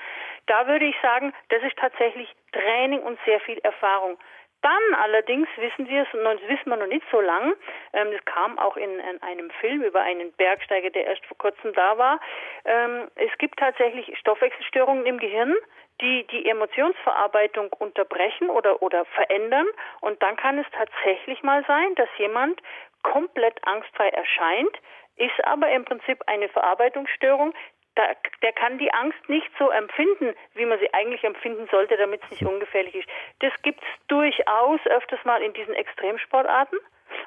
Da 0.45 0.67
würde 0.67 0.85
ich 0.85 0.95
sagen, 1.01 1.33
das 1.49 1.61
ist 1.63 1.77
tatsächlich 1.77 2.33
Training 2.53 3.01
und 3.01 3.19
sehr 3.25 3.41
viel 3.41 3.57
Erfahrung. 3.59 4.17
Dann 4.61 4.95
allerdings 4.95 5.47
wissen 5.57 5.87
wir 5.87 6.01
es, 6.01 6.13
und 6.13 6.23
das 6.23 6.41
wissen 6.47 6.69
wir 6.69 6.77
noch 6.77 6.87
nicht 6.87 7.05
so 7.11 7.21
lang, 7.21 7.53
ähm, 7.93 8.11
das 8.11 8.25
kam 8.25 8.57
auch 8.57 8.75
in, 8.75 8.99
in, 8.99 9.21
einem 9.21 9.51
Film 9.61 9.83
über 9.83 10.01
einen 10.01 10.31
Bergsteiger, 10.33 10.89
der 10.89 11.05
erst 11.05 11.25
vor 11.25 11.37
kurzem 11.37 11.73
da 11.73 11.97
war, 11.97 12.19
ähm, 12.65 13.07
es 13.15 13.35
gibt 13.37 13.59
tatsächlich 13.59 14.17
Stoffwechselstörungen 14.17 15.05
im 15.05 15.19
Gehirn, 15.19 15.55
die 16.01 16.25
die 16.27 16.47
Emotionsverarbeitung 16.49 17.71
unterbrechen 17.73 18.49
oder, 18.49 18.81
oder 18.81 19.05
verändern. 19.05 19.67
Und 20.01 20.21
dann 20.21 20.35
kann 20.35 20.59
es 20.59 20.67
tatsächlich 20.71 21.41
mal 21.43 21.63
sein, 21.65 21.95
dass 21.95 22.09
jemand 22.17 22.61
komplett 23.03 23.59
angstfrei 23.65 24.09
erscheint, 24.09 24.75
ist 25.15 25.43
aber 25.45 25.71
im 25.71 25.85
Prinzip 25.85 26.21
eine 26.27 26.49
Verarbeitungsstörung, 26.49 27.53
da, 27.97 28.03
der 28.41 28.53
kann 28.53 28.77
die 28.77 28.93
Angst 28.93 29.27
nicht 29.27 29.49
so 29.57 29.69
empfinden, 29.71 30.35
wie 30.53 30.65
man 30.65 30.79
sie 30.79 30.93
eigentlich 30.93 31.23
empfinden 31.23 31.67
sollte, 31.71 31.97
damit 31.97 32.21
es 32.23 32.31
nicht 32.31 32.45
ungefährlich 32.45 32.95
ist. 32.95 33.09
Das 33.39 33.51
gibt 33.63 33.81
es 33.81 34.07
durchaus 34.07 34.79
öfters 34.85 35.23
mal 35.25 35.41
in 35.41 35.53
diesen 35.53 35.73
Extremsportarten, 35.73 36.79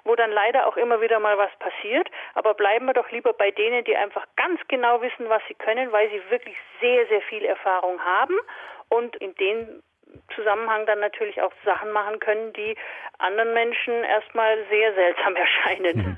wo 0.04 0.14
dann 0.14 0.30
leider 0.30 0.66
auch 0.66 0.76
immer 0.76 1.00
wieder 1.00 1.18
mal 1.18 1.36
was 1.36 1.50
passiert. 1.58 2.08
Aber 2.34 2.54
bleiben 2.54 2.86
wir 2.86 2.94
doch 2.94 3.10
lieber 3.10 3.32
bei 3.32 3.50
denen, 3.50 3.84
die 3.84 3.96
einfach 3.96 4.26
ganz 4.36 4.60
genau 4.68 5.02
wissen, 5.02 5.28
was 5.28 5.42
sie 5.48 5.54
können, 5.54 5.90
weil 5.92 6.08
sie 6.10 6.22
wirklich 6.30 6.56
sehr, 6.80 7.06
sehr 7.08 7.22
viel 7.22 7.44
Erfahrung 7.44 8.02
haben 8.04 8.36
und 8.88 9.16
in 9.16 9.34
den 9.34 9.82
Zusammenhang 10.35 10.87
dann 10.87 11.00
natürlich 11.00 11.40
auch 11.43 11.52
Sachen 11.64 11.93
machen 11.93 12.19
können, 12.21 12.52
die 12.52 12.76
anderen 13.19 13.55
Menschen 13.55 13.95
erstmal 14.05 14.57
sehr 14.71 14.95
seltsam 14.95 15.37
erscheinen. 15.37 15.96
Mhm. 15.96 16.16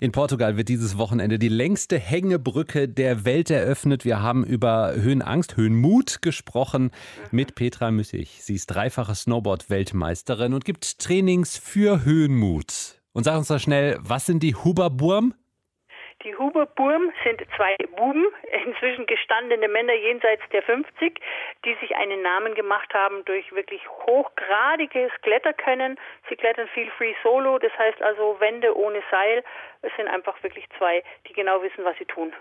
In 0.00 0.12
Portugal 0.12 0.56
wird 0.56 0.70
dieses 0.70 0.96
Wochenende 0.96 1.38
die 1.38 1.48
längste 1.48 1.98
Hängebrücke 1.98 2.88
der 2.88 3.26
Welt 3.26 3.50
eröffnet. 3.50 4.06
Wir 4.06 4.22
haben 4.22 4.44
über 4.44 4.94
Höhenangst, 4.94 5.58
Höhenmut 5.58 6.22
gesprochen 6.22 6.90
mit 7.30 7.54
Petra 7.54 7.90
Müssig. 7.90 8.42
Sie 8.42 8.54
ist 8.54 8.68
dreifache 8.68 9.14
Snowboard-Weltmeisterin 9.14 10.54
und 10.54 10.64
gibt 10.64 10.98
Trainings 11.00 11.58
für 11.58 12.02
Höhenmut. 12.02 12.98
Und 13.12 13.24
sag 13.24 13.36
uns 13.36 13.48
da 13.48 13.58
schnell, 13.58 13.98
was 14.00 14.24
sind 14.24 14.42
die 14.42 14.54
Huberburm? 14.54 15.34
Die 16.22 16.36
Huberburm 16.36 17.10
sind 17.24 17.40
zwei 17.56 17.76
Buben, 17.96 18.26
inzwischen 18.66 19.06
gestandene 19.06 19.68
Männer 19.68 19.94
jenseits 19.94 20.42
der 20.52 20.62
50, 20.62 21.18
die 21.64 21.74
sich 21.80 21.96
einen 21.96 22.20
Namen 22.20 22.54
gemacht 22.54 22.92
haben 22.92 23.24
durch 23.24 23.50
wirklich 23.52 23.80
hochgradiges 23.88 25.10
Kletterkönnen. 25.22 25.98
Sie 26.28 26.36
klettern 26.36 26.68
viel 26.74 26.90
Free 26.98 27.14
Solo, 27.22 27.58
das 27.58 27.72
heißt 27.78 28.02
also 28.02 28.36
Wände 28.38 28.76
ohne 28.76 29.02
Seil. 29.10 29.42
Es 29.80 29.92
sind 29.96 30.08
einfach 30.08 30.42
wirklich 30.42 30.66
zwei, 30.76 31.02
die 31.26 31.32
genau 31.32 31.62
wissen, 31.62 31.84
was 31.84 31.96
sie 31.96 32.04
tun. 32.04 32.34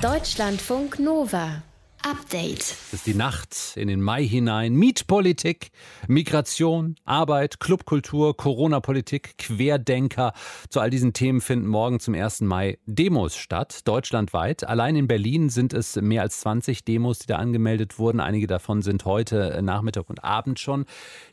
Deutschlandfunk 0.00 0.98
Nova 0.98 1.62
Update. 2.06 2.58
Es 2.58 2.92
ist 2.92 3.06
die 3.06 3.14
Nacht 3.14 3.56
in 3.76 3.88
den 3.88 4.02
Mai 4.02 4.26
hinein. 4.26 4.74
Mietpolitik, 4.74 5.70
Migration, 6.06 6.96
Arbeit, 7.06 7.60
Clubkultur, 7.60 8.36
Corona-Politik, 8.36 9.38
Querdenker. 9.38 10.34
Zu 10.68 10.80
all 10.80 10.90
diesen 10.90 11.14
Themen 11.14 11.40
finden 11.40 11.66
morgen 11.66 12.00
zum 12.00 12.12
1. 12.12 12.42
Mai 12.42 12.78
Demos 12.84 13.36
statt, 13.36 13.88
deutschlandweit. 13.88 14.64
Allein 14.64 14.96
in 14.96 15.08
Berlin 15.08 15.48
sind 15.48 15.72
es 15.72 15.96
mehr 15.96 16.20
als 16.20 16.40
20 16.40 16.84
Demos, 16.84 17.20
die 17.20 17.26
da 17.26 17.36
angemeldet 17.36 17.98
wurden. 17.98 18.20
Einige 18.20 18.48
davon 18.48 18.82
sind 18.82 19.06
heute 19.06 19.62
Nachmittag 19.62 20.10
und 20.10 20.22
Abend 20.22 20.60
schon. 20.60 20.84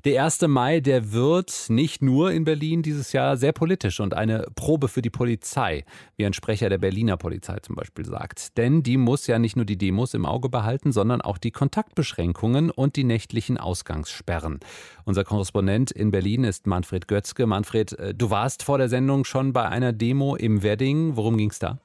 Der 0.05 0.23
1. 0.23 0.39
Mai, 0.43 0.79
der 0.79 1.11
wird 1.11 1.65
nicht 1.67 2.01
nur 2.01 2.31
in 2.31 2.45
Berlin 2.45 2.81
dieses 2.81 3.11
Jahr 3.11 3.35
sehr 3.35 3.51
politisch 3.51 3.99
und 3.99 4.13
eine 4.13 4.45
Probe 4.55 4.87
für 4.87 5.01
die 5.01 5.09
Polizei, 5.09 5.83
wie 6.15 6.25
ein 6.25 6.31
Sprecher 6.31 6.69
der 6.69 6.77
Berliner 6.77 7.17
Polizei 7.17 7.59
zum 7.59 7.75
Beispiel 7.75 8.05
sagt. 8.05 8.57
Denn 8.57 8.83
die 8.83 8.95
muss 8.95 9.27
ja 9.27 9.37
nicht 9.37 9.57
nur 9.57 9.65
die 9.65 9.77
Demos 9.77 10.13
im 10.13 10.25
Auge 10.25 10.47
behalten, 10.47 10.60
behalten, 10.61 10.91
sondern 10.91 11.21
auch 11.21 11.39
die 11.39 11.49
Kontaktbeschränkungen 11.49 12.69
und 12.69 12.95
die 12.95 13.03
nächtlichen 13.03 13.57
Ausgangssperren. 13.57 14.59
Unser 15.05 15.23
Korrespondent 15.23 15.89
in 15.89 16.11
Berlin 16.11 16.43
ist 16.43 16.67
Manfred 16.67 17.07
Götzke. 17.07 17.47
Manfred, 17.47 17.93
äh, 17.93 18.13
du 18.13 18.29
warst 18.29 18.61
vor 18.61 18.77
der 18.77 18.87
Sendung 18.87 19.25
schon 19.25 19.53
bei 19.53 19.67
einer 19.67 19.91
Demo 19.91 20.35
im 20.35 20.61
Wedding. 20.61 21.15
Worum 21.15 21.37
ging 21.37 21.49
es 21.49 21.57
da? 21.57 21.79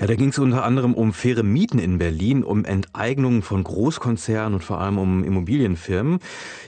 Ja, 0.00 0.06
da 0.06 0.14
ging 0.14 0.30
es 0.30 0.38
unter 0.38 0.64
anderem 0.64 0.94
um 0.94 1.12
faire 1.12 1.42
Mieten 1.42 1.78
in 1.78 1.98
Berlin, 1.98 2.42
um 2.42 2.64
Enteignungen 2.64 3.42
von 3.42 3.62
Großkonzernen 3.62 4.54
und 4.54 4.64
vor 4.64 4.80
allem 4.80 4.98
um 4.98 5.24
Immobilienfirmen. 5.24 6.20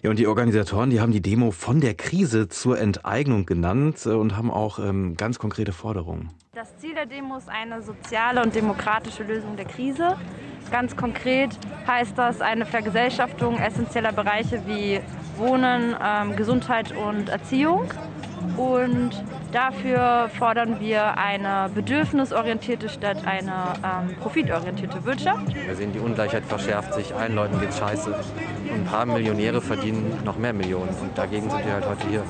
Ja, 0.02 0.10
und 0.10 0.18
die 0.18 0.26
Organisatoren, 0.26 0.90
die 0.90 1.00
haben 1.00 1.12
die 1.12 1.22
Demo 1.22 1.50
von 1.50 1.80
der 1.80 1.94
Krise 1.94 2.48
zur 2.48 2.78
Enteignung 2.78 3.46
genannt 3.46 4.04
äh, 4.04 4.10
und 4.10 4.36
haben 4.36 4.50
auch 4.50 4.78
ähm, 4.78 5.16
ganz 5.16 5.38
konkrete 5.38 5.72
Forderungen. 5.72 6.28
Das 6.54 6.76
Ziel 6.76 6.94
der 6.94 7.06
Demo 7.06 7.38
ist 7.38 7.48
eine 7.48 7.82
soziale 7.82 8.42
und 8.42 8.54
demokratische 8.54 9.22
Lösung 9.22 9.56
der 9.56 9.64
Krise. 9.64 10.18
Ganz 10.70 10.94
konkret 10.94 11.58
heißt 11.86 12.18
das 12.18 12.42
eine 12.42 12.66
Vergesellschaftung 12.66 13.56
essentieller 13.56 14.12
Bereiche 14.12 14.60
wie 14.66 15.00
Wohnen, 15.38 15.96
ähm, 16.02 16.36
Gesundheit 16.36 16.92
und 16.94 17.30
Erziehung. 17.30 17.84
Und 18.58 19.12
dafür 19.52 20.30
fordern 20.38 20.80
wir 20.80 21.16
eine 21.16 21.70
bedürfnisorientierte 21.74 22.88
statt 22.88 23.18
eine 23.26 23.74
ähm, 23.84 24.16
profitorientierte 24.20 25.04
Wirtschaft. 25.04 25.54
Wir 25.54 25.76
sehen, 25.76 25.92
die 25.92 25.98
Ungleichheit 25.98 26.44
verschärft 26.44 26.94
sich, 26.94 27.14
allen 27.14 27.34
Leuten 27.34 27.60
geht's 27.60 27.78
scheiße. 27.78 28.10
Und 28.10 28.72
ein 28.72 28.84
paar 28.84 29.06
Millionäre 29.06 29.60
verdienen 29.60 30.18
noch 30.24 30.38
mehr 30.38 30.52
Millionen. 30.52 30.90
Und 31.00 31.16
dagegen 31.16 31.48
sind 31.50 31.64
wir 31.64 31.74
halt 31.74 31.86
heute 31.86 32.08
hier. 32.08 32.24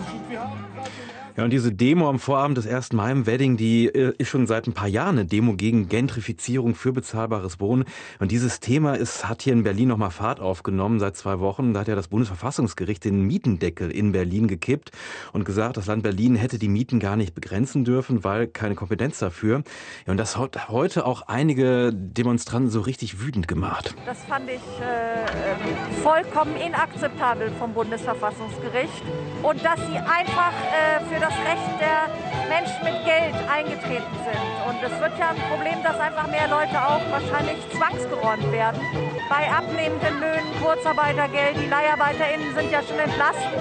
Ja, 1.35 1.45
und 1.45 1.51
diese 1.51 1.73
Demo 1.73 2.11
am 2.11 2.19
Vorabend 2.19 2.59
des 2.59 2.67
1. 2.67 2.93
Mai 2.93 3.11
im 3.11 3.27
Wedding, 3.27 3.57
die 3.57 3.87
äh, 3.87 4.13
ist 4.19 4.29
schon 4.29 4.47
seit 4.47 4.67
ein 4.67 4.75
paar 4.75 4.89
Jahren 4.89 5.17
eine 5.17 5.25
Demo 5.25 5.55
gegen 5.55 5.89
Gentrifizierung 5.89 6.75
für 6.75 6.93
bezahlbares 6.93 7.59
Wohnen. 7.59 7.85
Und 8.19 8.31
dieses 8.31 8.61
Thema 8.61 8.97
ist, 8.97 9.27
hat 9.27 9.41
hier 9.41 9.55
in 9.55 9.63
Berlin 9.63 9.89
nochmal 9.89 10.11
Fahrt 10.11 10.41
aufgenommen 10.41 11.01
seit 11.01 11.17
zwei 11.17 11.41
Wochen. 11.41 11.73
Da 11.73 11.81
hat 11.81 11.89
ja 11.89 11.95
das 11.95 12.09
Bundesverfassungsgericht 12.09 13.03
den 13.07 13.23
Mietendeckel 13.23 13.91
in 13.91 14.13
Berlin 14.13 14.47
gekippt 14.47 14.91
und 15.33 15.47
gesagt, 15.47 15.79
das 15.79 15.87
Land 15.87 16.03
Berlin 16.03 16.37
hätte 16.37 16.59
die 16.59 16.69
Mieten 16.69 17.01
gar 17.01 17.12
nicht 17.17 17.35
begrenzen 17.35 17.85
dürfen, 17.85 18.25
weil 18.25 18.47
keine 18.47 18.75
Kompetenz 18.75 19.19
dafür. 19.19 19.63
Ja, 20.07 20.13
und 20.13 20.17
das 20.17 20.37
hat 20.37 20.69
heute 20.69 21.07
auch 21.07 21.23
einige 21.29 21.93
Demonstranten 21.93 22.71
so 22.71 22.81
richtig 22.81 23.21
wütend 23.21 23.49
gemacht. 23.49 23.95
Das 24.07 24.25
fand 24.25 24.49
ich 24.49 24.61
äh, 24.81 26.03
vollkommen 26.03 26.57
inakzeptabel 26.57 27.51
vom 27.59 27.75
Bundesverfassungsgericht. 27.75 29.03
Und 29.43 29.65
dass 29.65 29.79
sie 29.81 29.97
einfach 29.97 30.53
äh, 30.71 31.01
für 31.13 31.21
das 31.21 31.33
Recht 31.33 31.81
der 31.81 32.09
Menschen 32.49 32.85
mit 32.85 33.05
Geld 33.05 33.35
eingetreten 33.51 34.15
sind. 34.25 34.53
Und 34.69 34.79
es 34.83 35.01
wird 35.01 35.19
ja 35.19 35.31
ein 35.31 35.41
Problem, 35.51 35.83
dass 35.83 35.99
einfach 35.99 36.27
mehr 36.29 36.49
Leute 36.49 36.77
auch 36.79 37.03
wahrscheinlich 37.11 37.59
zwangsgeräumt 37.71 38.53
werden. 38.53 38.81
Bei 39.29 39.51
abnehmenden 39.51 40.21
Löhnen, 40.21 40.49
Kurzarbeitergeld, 40.63 41.57
die 41.57 41.69
LeiharbeiterInnen 41.69 42.55
sind 42.55 42.71
ja 42.71 42.83
schon 42.83 42.99
entlassen. 42.99 43.53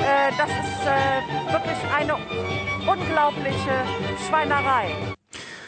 Äh, 0.00 0.32
das 0.36 0.50
ist 0.50 0.82
äh, 0.86 1.52
wirklich 1.52 1.78
eine 1.94 2.16
unglaubliche 2.86 3.84
Schweinerei. 4.28 4.94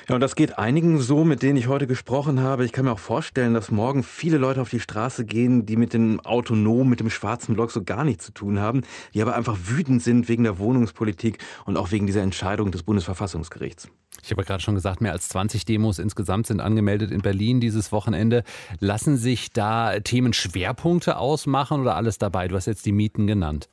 Ja, 0.09 0.16
und 0.16 0.20
das 0.20 0.35
geht 0.35 0.59
einigen 0.59 0.98
so, 0.98 1.25
mit 1.25 1.42
denen 1.42 1.57
ich 1.57 1.68
heute 1.68 1.87
gesprochen 1.87 2.40
habe. 2.40 2.64
Ich 2.64 2.72
kann 2.72 2.85
mir 2.85 2.92
auch 2.92 2.98
vorstellen, 2.98 3.55
dass 3.55 3.70
morgen 3.70 4.03
viele 4.03 4.37
Leute 4.37 4.61
auf 4.61 4.68
die 4.68 4.81
Straße 4.81 5.25
gehen, 5.25 5.64
die 5.64 5.77
mit 5.77 5.92
dem 5.92 6.20
Autonom, 6.20 6.88
mit 6.88 7.01
dem 7.01 7.11
schwarzen 7.11 7.55
Block 7.55 7.70
so 7.70 7.85
gar 7.85 8.05
nichts 8.05 8.27
zu 8.27 8.33
tun 8.33 8.59
haben, 8.59 8.83
die 9.14 9.22
aber 9.22 9.37
einfach 9.37 9.57
wütend 9.64 10.03
sind 10.03 10.29
wegen 10.29 10.44
der 10.44 10.59
Wohnungspolitik 10.59 11.38
und 11.66 11.77
auch 11.77 11.92
wegen 11.92 12.07
dieser 12.07 12.22
Entscheidung 12.22 12.72
des 12.72 12.83
Bundesverfassungsgerichts. 12.83 13.88
Ich 14.22 14.31
habe 14.31 14.44
gerade 14.44 14.62
schon 14.62 14.75
gesagt, 14.75 15.01
mehr 15.01 15.12
als 15.12 15.29
20 15.29 15.64
Demos 15.64 15.98
insgesamt 15.98 16.46
sind 16.46 16.61
angemeldet 16.61 17.11
in 17.11 17.22
Berlin 17.22 17.61
dieses 17.61 17.90
Wochenende. 17.92 18.44
Lassen 18.79 19.16
sich 19.16 19.53
da 19.53 19.98
Themenschwerpunkte 19.98 21.16
ausmachen 21.16 21.81
oder 21.81 21.96
alles 21.96 22.18
dabei? 22.18 22.46
Du 22.48 22.57
hast 22.57 22.66
jetzt 22.66 22.87
die 22.87 22.92
Mieten 22.92 23.27
genannt. 23.27 23.68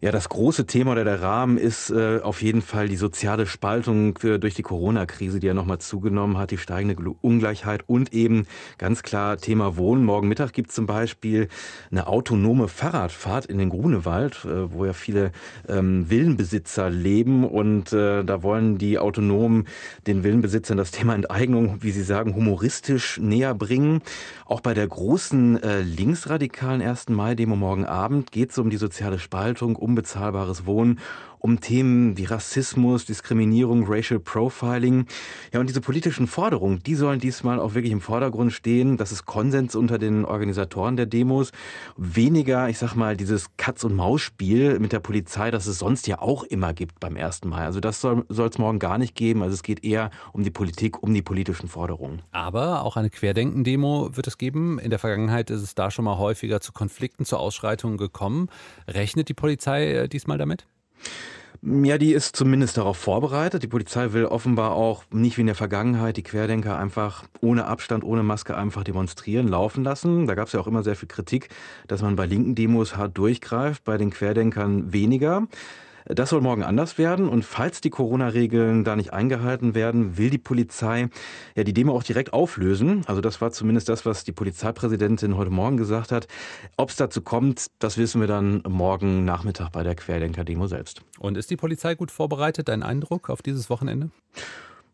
Ja, 0.00 0.12
das 0.12 0.28
große 0.28 0.66
Thema 0.66 0.92
oder 0.92 1.02
der 1.02 1.20
Rahmen 1.20 1.58
ist 1.58 1.90
äh, 1.90 2.20
auf 2.22 2.40
jeden 2.40 2.62
Fall 2.62 2.88
die 2.88 2.96
soziale 2.96 3.46
Spaltung 3.46 4.16
äh, 4.22 4.38
durch 4.38 4.54
die 4.54 4.62
Corona-Krise, 4.62 5.40
die 5.40 5.48
ja 5.48 5.54
nochmal 5.54 5.78
zugenommen 5.78 6.38
hat, 6.38 6.52
die 6.52 6.58
steigende 6.58 6.96
Ungleichheit 7.20 7.82
und 7.88 8.12
eben 8.12 8.46
ganz 8.78 9.02
klar 9.02 9.38
Thema 9.38 9.76
Wohnen. 9.76 10.04
Morgen 10.04 10.28
Mittag 10.28 10.52
gibt 10.52 10.68
es 10.70 10.76
zum 10.76 10.86
Beispiel 10.86 11.48
eine 11.90 12.06
autonome 12.06 12.68
Fahrradfahrt 12.68 13.46
in 13.46 13.58
den 13.58 13.70
Grunewald, 13.70 14.44
äh, 14.44 14.72
wo 14.72 14.84
ja 14.84 14.92
viele 14.92 15.32
ähm, 15.68 16.08
Villenbesitzer 16.08 16.88
leben 16.90 17.44
und 17.44 17.92
äh, 17.92 18.24
da 18.24 18.44
wollen 18.44 18.78
die 18.78 19.00
Autonomen 19.00 19.66
den 20.06 20.24
Villenbesitzern 20.24 20.76
das 20.76 20.90
Thema 20.90 21.14
Enteignung, 21.14 21.82
wie 21.82 21.90
sie 21.90 22.02
sagen, 22.02 22.34
humoristisch 22.34 23.18
näher 23.18 23.54
bringen. 23.54 24.02
Auch 24.44 24.60
bei 24.60 24.74
der 24.74 24.86
großen 24.86 25.62
äh, 25.62 25.80
linksradikalen 25.80 26.82
1. 26.82 27.08
Mai-Demo 27.10 27.56
morgen 27.56 27.84
Abend 27.84 28.32
geht 28.32 28.50
es 28.50 28.58
um 28.58 28.70
die 28.70 28.76
soziale 28.76 29.18
Spaltung, 29.18 29.76
unbezahlbares 29.76 30.66
Wohnen, 30.66 31.00
um 31.38 31.60
Themen 31.60 32.16
wie 32.16 32.24
Rassismus, 32.24 33.04
Diskriminierung, 33.04 33.84
Racial 33.86 34.20
Profiling. 34.20 35.06
Ja, 35.52 35.60
und 35.60 35.68
diese 35.68 35.80
politischen 35.80 36.26
Forderungen, 36.26 36.80
die 36.80 36.94
sollen 36.94 37.20
diesmal 37.20 37.60
auch 37.60 37.74
wirklich 37.74 37.92
im 37.92 38.00
Vordergrund 38.00 38.52
stehen. 38.52 38.96
Das 38.96 39.12
ist 39.12 39.26
Konsens 39.26 39.74
unter 39.74 39.98
den 39.98 40.24
Organisatoren 40.24 40.96
der 40.96 41.06
Demos. 41.06 41.52
Weniger, 41.96 42.68
ich 42.68 42.78
sag 42.78 42.94
mal, 42.94 43.16
dieses 43.16 43.56
Katz-und-Maus-Spiel 43.56 44.78
mit 44.78 44.92
der 44.92 45.00
Polizei, 45.00 45.50
das 45.50 45.66
es 45.66 45.78
sonst 45.78 46.06
ja 46.06 46.20
auch 46.20 46.44
immer 46.44 46.74
gibt 46.74 47.00
beim 47.00 47.16
1. 47.16 47.44
Mai. 47.44 47.64
Also 47.64 47.80
das 47.80 48.00
soll 48.00 48.24
es 48.28 48.58
morgen 48.58 48.78
gar 48.78 48.98
nicht 48.98 49.14
geben. 49.14 49.42
Also 49.42 49.54
es 49.54 49.62
geht 49.62 49.84
eher 49.84 50.10
um 50.32 50.42
die 50.42 50.50
Politik, 50.50 51.02
um 51.02 51.14
die 51.14 51.22
politischen 51.22 51.68
Forderungen. 51.68 52.22
Aber 52.32 52.84
auch 52.84 52.96
eine 52.96 53.10
Querdenken-Demo 53.10 54.16
wird 54.16 54.26
es 54.26 54.38
geben. 54.38 54.78
In 54.78 54.90
der 54.90 54.98
Vergangenheit 54.98 55.50
ist 55.50 55.62
es 55.62 55.74
da 55.74 55.90
schon 55.90 56.04
mal 56.04 56.18
häufiger 56.18 56.60
zu 56.60 56.72
Konflikten, 56.72 57.24
zu 57.24 57.36
Ausschreitungen 57.36 57.98
gekommen. 57.98 58.48
Rechnet 58.86 59.28
die 59.28 59.34
Polizei 59.34 59.92
äh, 59.92 60.08
diesmal 60.08 60.38
damit? 60.38 60.66
Ja, 61.60 61.98
die 61.98 62.12
ist 62.12 62.36
zumindest 62.36 62.76
darauf 62.76 62.96
vorbereitet. 62.96 63.64
Die 63.64 63.68
Polizei 63.68 64.12
will 64.12 64.26
offenbar 64.26 64.72
auch 64.72 65.02
nicht 65.10 65.36
wie 65.36 65.40
in 65.40 65.48
der 65.48 65.56
Vergangenheit 65.56 66.16
die 66.16 66.22
Querdenker 66.22 66.78
einfach 66.78 67.24
ohne 67.40 67.66
Abstand, 67.66 68.04
ohne 68.04 68.22
Maske 68.22 68.56
einfach 68.56 68.84
demonstrieren, 68.84 69.48
laufen 69.48 69.82
lassen. 69.82 70.28
Da 70.28 70.36
gab 70.36 70.46
es 70.46 70.52
ja 70.52 70.60
auch 70.60 70.68
immer 70.68 70.84
sehr 70.84 70.94
viel 70.94 71.08
Kritik, 71.08 71.48
dass 71.88 72.00
man 72.00 72.14
bei 72.14 72.26
linken 72.26 72.54
Demos 72.54 72.96
hart 72.96 73.18
durchgreift, 73.18 73.82
bei 73.82 73.98
den 73.98 74.10
Querdenkern 74.10 74.92
weniger. 74.92 75.48
Das 76.08 76.30
soll 76.30 76.40
morgen 76.40 76.62
anders 76.62 76.96
werden. 76.96 77.28
Und 77.28 77.44
falls 77.44 77.80
die 77.80 77.90
Corona-Regeln 77.90 78.82
da 78.82 78.96
nicht 78.96 79.12
eingehalten 79.12 79.74
werden, 79.74 80.16
will 80.16 80.30
die 80.30 80.38
Polizei 80.38 81.08
ja 81.54 81.64
die 81.64 81.74
Demo 81.74 81.94
auch 81.94 82.02
direkt 82.02 82.32
auflösen. 82.32 83.02
Also 83.06 83.20
das 83.20 83.40
war 83.40 83.52
zumindest 83.52 83.88
das, 83.88 84.06
was 84.06 84.24
die 84.24 84.32
Polizeipräsidentin 84.32 85.36
heute 85.36 85.50
Morgen 85.50 85.76
gesagt 85.76 86.10
hat. 86.10 86.26
Ob 86.76 86.90
es 86.90 86.96
dazu 86.96 87.20
kommt, 87.20 87.66
das 87.78 87.98
wissen 87.98 88.20
wir 88.20 88.28
dann 88.28 88.62
morgen 88.66 89.24
Nachmittag 89.24 89.72
bei 89.72 89.82
der 89.82 89.94
Querdenker-Demo 89.94 90.66
selbst. 90.66 91.02
Und 91.18 91.36
ist 91.36 91.50
die 91.50 91.56
Polizei 91.56 91.94
gut 91.94 92.10
vorbereitet? 92.10 92.68
Dein 92.68 92.82
Eindruck 92.82 93.28
auf 93.28 93.42
dieses 93.42 93.68
Wochenende? 93.68 94.10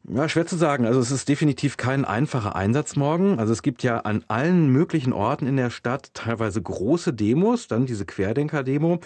Ja, 0.07 0.29
schwer 0.29 0.45
zu 0.45 0.57
sagen. 0.57 0.85
Also 0.85 1.01
es 1.01 1.11
ist 1.11 1.31
definitiv 1.31 1.79
kein 1.79 2.05
einfacher 2.05 2.55
Einsatz 2.55 2.95
morgen. 2.95 3.39
Also 3.39 3.55
es 3.55 3.63
gibt 3.63 3.83
ja 3.83 4.01
an 4.01 4.23
allen 4.29 4.69
möglichen 4.69 5.15
Orten 5.15 5.47
in 5.47 5.57
der 5.57 5.71
Stadt 5.71 6.11
teilweise 6.13 6.61
große 6.61 7.15
Demos, 7.15 7.69
dann 7.69 7.87
diese 7.87 8.05
Querdenker-Demo. 8.05 9.01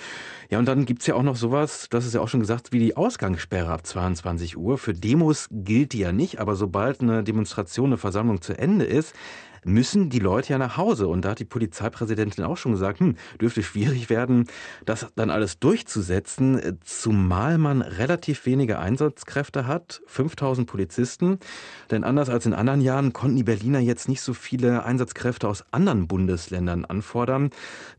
Ja, 0.51 0.59
und 0.59 0.67
dann 0.67 0.87
gibt's 0.87 1.07
ja 1.07 1.15
auch 1.15 1.23
noch 1.23 1.37
sowas, 1.37 1.87
das 1.89 2.05
ist 2.05 2.15
ja 2.15 2.21
auch 2.21 2.27
schon 2.27 2.41
gesagt, 2.41 2.73
wie 2.73 2.81
die 2.81 2.97
Ausgangssperre 2.97 3.71
ab 3.71 3.87
22 3.87 4.57
Uhr. 4.57 4.77
Für 4.77 4.93
Demos 4.93 5.47
gilt 5.53 5.93
die 5.93 6.01
ja 6.01 6.11
nicht, 6.11 6.41
aber 6.41 6.57
sobald 6.57 7.01
eine 7.01 7.23
Demonstration, 7.23 7.91
eine 7.91 7.97
Versammlung 7.99 8.43
zu 8.43 8.59
Ende 8.59 8.85
ist, 8.85 9.15
müssen 9.65 10.11
die 10.11 10.19
Leute 10.19 10.53
ja 10.53 10.59
nach 10.59 10.77
Hause. 10.77 11.09
Und 11.09 11.25
da 11.25 11.31
hat 11.31 11.39
die 11.39 11.45
Polizeipräsidentin 11.45 12.45
auch 12.45 12.57
schon 12.57 12.73
gesagt, 12.73 13.01
hm, 13.01 13.17
dürfte 13.41 13.63
schwierig 13.63 14.11
werden, 14.11 14.47
das 14.85 15.07
dann 15.17 15.31
alles 15.31 15.59
durchzusetzen, 15.59 16.79
zumal 16.85 17.59
man 17.59 17.83
relativ 17.83 18.47
wenige 18.47 18.79
Einsatzkräfte 18.79 19.67
hat, 19.67 20.01
5000 20.07 20.69
Polizisten. 20.69 21.39
Denn 21.91 22.05
anders 22.05 22.29
als 22.29 22.47
in 22.47 22.55
anderen 22.55 22.81
Jahren 22.81 23.13
konnten 23.13 23.37
die 23.37 23.45
Berliner 23.45 23.81
jetzt 23.81 24.09
nicht 24.09 24.21
so 24.21 24.35
viele 24.35 24.85
Einsatzkräfte 24.85 25.49
aus 25.49 25.65
anderen 25.71 26.07
Bundesländern 26.07 26.85
anfordern. 26.85 27.51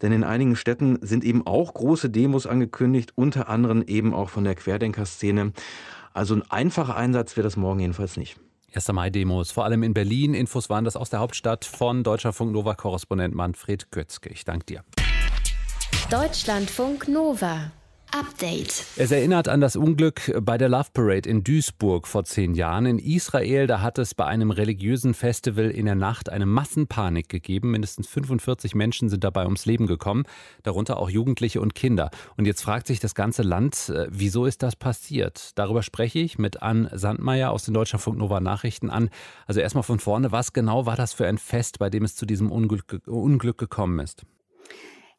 Denn 0.02 0.12
in 0.12 0.24
einigen 0.24 0.56
Städten 0.56 1.00
sind 1.02 1.24
eben 1.24 1.46
auch 1.46 1.74
große 1.74 2.10
Demos 2.10 2.48
angekündigt, 2.48 3.14
unter 3.16 3.50
anderem 3.50 3.84
eben 3.86 4.14
auch 4.14 4.30
von 4.30 4.44
der 4.44 4.56
Querdenkerszene. 4.56 5.54
Also 6.14 6.36
ein 6.36 6.44
einfacher 6.50 6.96
Einsatz 6.96 7.38
wäre 7.38 7.46
das 7.46 7.56
morgen 7.56 7.80
jedenfalls 7.80 8.18
nicht. 8.18 8.40
1. 8.74 8.92
Mai-Demos, 8.92 9.52
vor 9.52 9.66
allem 9.66 9.84
in 9.84 9.94
Berlin. 9.94 10.34
Infos 10.34 10.70
waren 10.70 10.86
das 10.86 10.96
aus 10.96 11.10
der 11.10 11.20
Hauptstadt 11.20 11.66
von 11.66 12.04
Deutschlandfunk 12.04 12.52
Nova-Korrespondent 12.52 13.34
Manfred 13.34 13.92
Kötzke. 13.92 14.30
Ich 14.30 14.46
danke 14.46 14.66
dir. 14.66 14.84
Deutschlandfunk 16.10 17.08
Nova. 17.08 17.72
Update. 18.12 18.86
Es 18.96 19.12
erinnert 19.12 19.48
an 19.48 19.62
das 19.62 19.76
Unglück 19.76 20.34
bei 20.42 20.58
der 20.58 20.68
Love 20.68 20.90
Parade 20.94 21.30
in 21.30 21.44
Duisburg 21.44 22.08
vor 22.08 22.24
zehn 22.24 22.56
Jahren. 22.56 22.88
In 22.88 22.98
Israel, 22.98 23.68
da 23.68 23.82
hat 23.82 24.00
es 24.00 24.16
bei 24.16 24.26
einem 24.26 24.50
religiösen 24.50 25.14
Festival 25.14 25.70
in 25.70 25.86
der 25.86 25.96
Nacht 25.96 26.30
eine 26.30 26.48
Massenpanik 26.48 27.30
gegeben. 27.30 27.72
Mindestens 27.72 28.08
45 28.08 28.74
Menschen 28.74 29.10
sind 29.10 29.24
dabei 29.24 29.46
ums 29.46 29.66
Leben 29.66 29.86
gekommen, 29.86 30.24
darunter 30.64 30.98
auch 30.98 31.10
Jugendliche 31.10 31.62
und 31.62 31.76
Kinder. 31.76 32.10
Und 32.36 32.46
jetzt 32.46 32.64
fragt 32.64 32.88
sich 32.88 33.00
das 33.00 33.14
ganze 33.14 33.44
Land, 33.44 33.90
äh, 33.90 34.08
wieso 34.10 34.46
ist 34.46 34.64
das 34.64 34.76
passiert? 34.76 35.52
Darüber 35.56 35.84
spreche 35.84 36.20
ich 36.20 36.40
mit 36.40 36.64
Ann 36.64 36.90
Sandmeier 36.92 37.52
aus 37.52 37.66
den 37.66 37.76
Deutschlandfunk 37.76 38.18
Nova 38.18 38.40
Nachrichten 38.40 38.90
an. 38.90 39.10
Also 39.46 39.60
erstmal 39.60 39.84
von 39.84 40.00
vorne, 40.00 40.32
was 40.32 40.54
genau 40.54 40.86
war 40.88 40.96
das 40.96 41.14
für 41.14 41.28
ein 41.28 41.38
Fest, 41.38 41.78
bei 41.78 41.90
dem 41.92 42.04
es 42.04 42.16
zu 42.16 42.26
diesem 42.26 42.52
Unglück, 42.52 43.02
Unglück 43.06 43.58
gekommen 43.60 44.00
ist? 44.00 44.26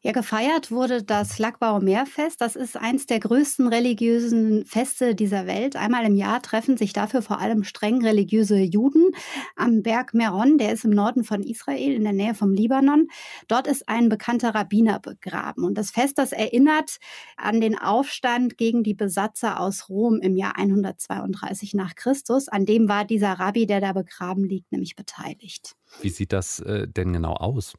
Ja, 0.03 0.13
gefeiert 0.13 0.71
wurde 0.71 1.03
das 1.03 1.37
Lackbauer 1.37 1.79
Meerfest. 1.79 2.41
Das 2.41 2.55
ist 2.55 2.75
eins 2.75 3.05
der 3.05 3.19
größten 3.19 3.67
religiösen 3.67 4.65
Feste 4.65 5.13
dieser 5.13 5.45
Welt. 5.45 5.75
Einmal 5.75 6.07
im 6.07 6.15
Jahr 6.15 6.41
treffen 6.41 6.75
sich 6.75 6.91
dafür 6.91 7.21
vor 7.21 7.39
allem 7.39 7.63
streng 7.63 8.03
religiöse 8.03 8.57
Juden 8.57 9.11
am 9.55 9.83
Berg 9.83 10.15
Meron, 10.15 10.57
der 10.57 10.73
ist 10.73 10.85
im 10.85 10.89
Norden 10.89 11.23
von 11.23 11.43
Israel, 11.43 11.93
in 11.93 12.03
der 12.03 12.13
Nähe 12.13 12.33
vom 12.33 12.51
Libanon. 12.51 13.09
Dort 13.47 13.67
ist 13.67 13.87
ein 13.87 14.09
bekannter 14.09 14.55
Rabbiner 14.55 14.99
begraben. 14.99 15.63
Und 15.63 15.77
das 15.77 15.91
Fest, 15.91 16.17
das 16.17 16.31
erinnert 16.31 16.97
an 17.37 17.61
den 17.61 17.77
Aufstand 17.77 18.57
gegen 18.57 18.81
die 18.81 18.95
Besatzer 18.95 19.59
aus 19.59 19.87
Rom 19.87 20.19
im 20.19 20.35
Jahr 20.35 20.57
132 20.57 21.75
nach 21.75 21.93
Christus. 21.93 22.47
An 22.47 22.65
dem 22.65 22.89
war 22.89 23.05
dieser 23.05 23.33
Rabbi, 23.33 23.67
der 23.67 23.81
da 23.81 23.93
begraben 23.93 24.45
liegt, 24.45 24.71
nämlich 24.71 24.95
beteiligt. 24.95 25.75
Wie 26.01 26.09
sieht 26.09 26.33
das 26.33 26.59
äh, 26.59 26.87
denn 26.87 27.13
genau 27.13 27.33
aus? 27.33 27.75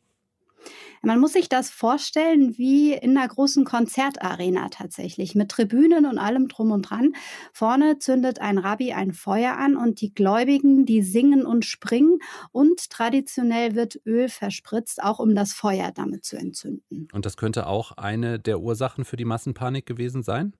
Man 1.05 1.19
muss 1.19 1.33
sich 1.33 1.49
das 1.49 1.69
vorstellen 1.69 2.57
wie 2.59 2.93
in 2.93 3.17
einer 3.17 3.27
großen 3.27 3.65
Konzertarena 3.65 4.69
tatsächlich, 4.69 5.35
mit 5.35 5.51
Tribünen 5.51 6.07
und 6.07 6.19
allem 6.19 6.47
drum 6.47 6.71
und 6.71 6.83
dran. 6.83 7.15
Vorne 7.53 7.99
zündet 7.99 8.41
ein 8.41 8.57
Rabbi 8.57 8.93
ein 8.93 9.13
Feuer 9.13 9.57
an 9.57 9.77
und 9.77 10.01
die 10.01 10.15
Gläubigen, 10.15 10.87
die 10.87 11.03
singen 11.03 11.45
und 11.45 11.65
springen 11.65 12.21
und 12.53 12.89
traditionell 12.89 13.75
wird 13.75 14.01
Öl 14.07 14.29
verspritzt, 14.29 15.03
auch 15.03 15.19
um 15.19 15.35
das 15.35 15.53
Feuer 15.53 15.91
damit 15.93 16.25
zu 16.25 16.37
entzünden. 16.37 17.09
Und 17.13 17.27
das 17.27 17.37
könnte 17.37 17.67
auch 17.67 17.93
eine 17.93 18.39
der 18.39 18.61
Ursachen 18.61 19.05
für 19.05 19.17
die 19.17 19.25
Massenpanik 19.25 19.87
gewesen 19.87 20.23
sein? 20.23 20.55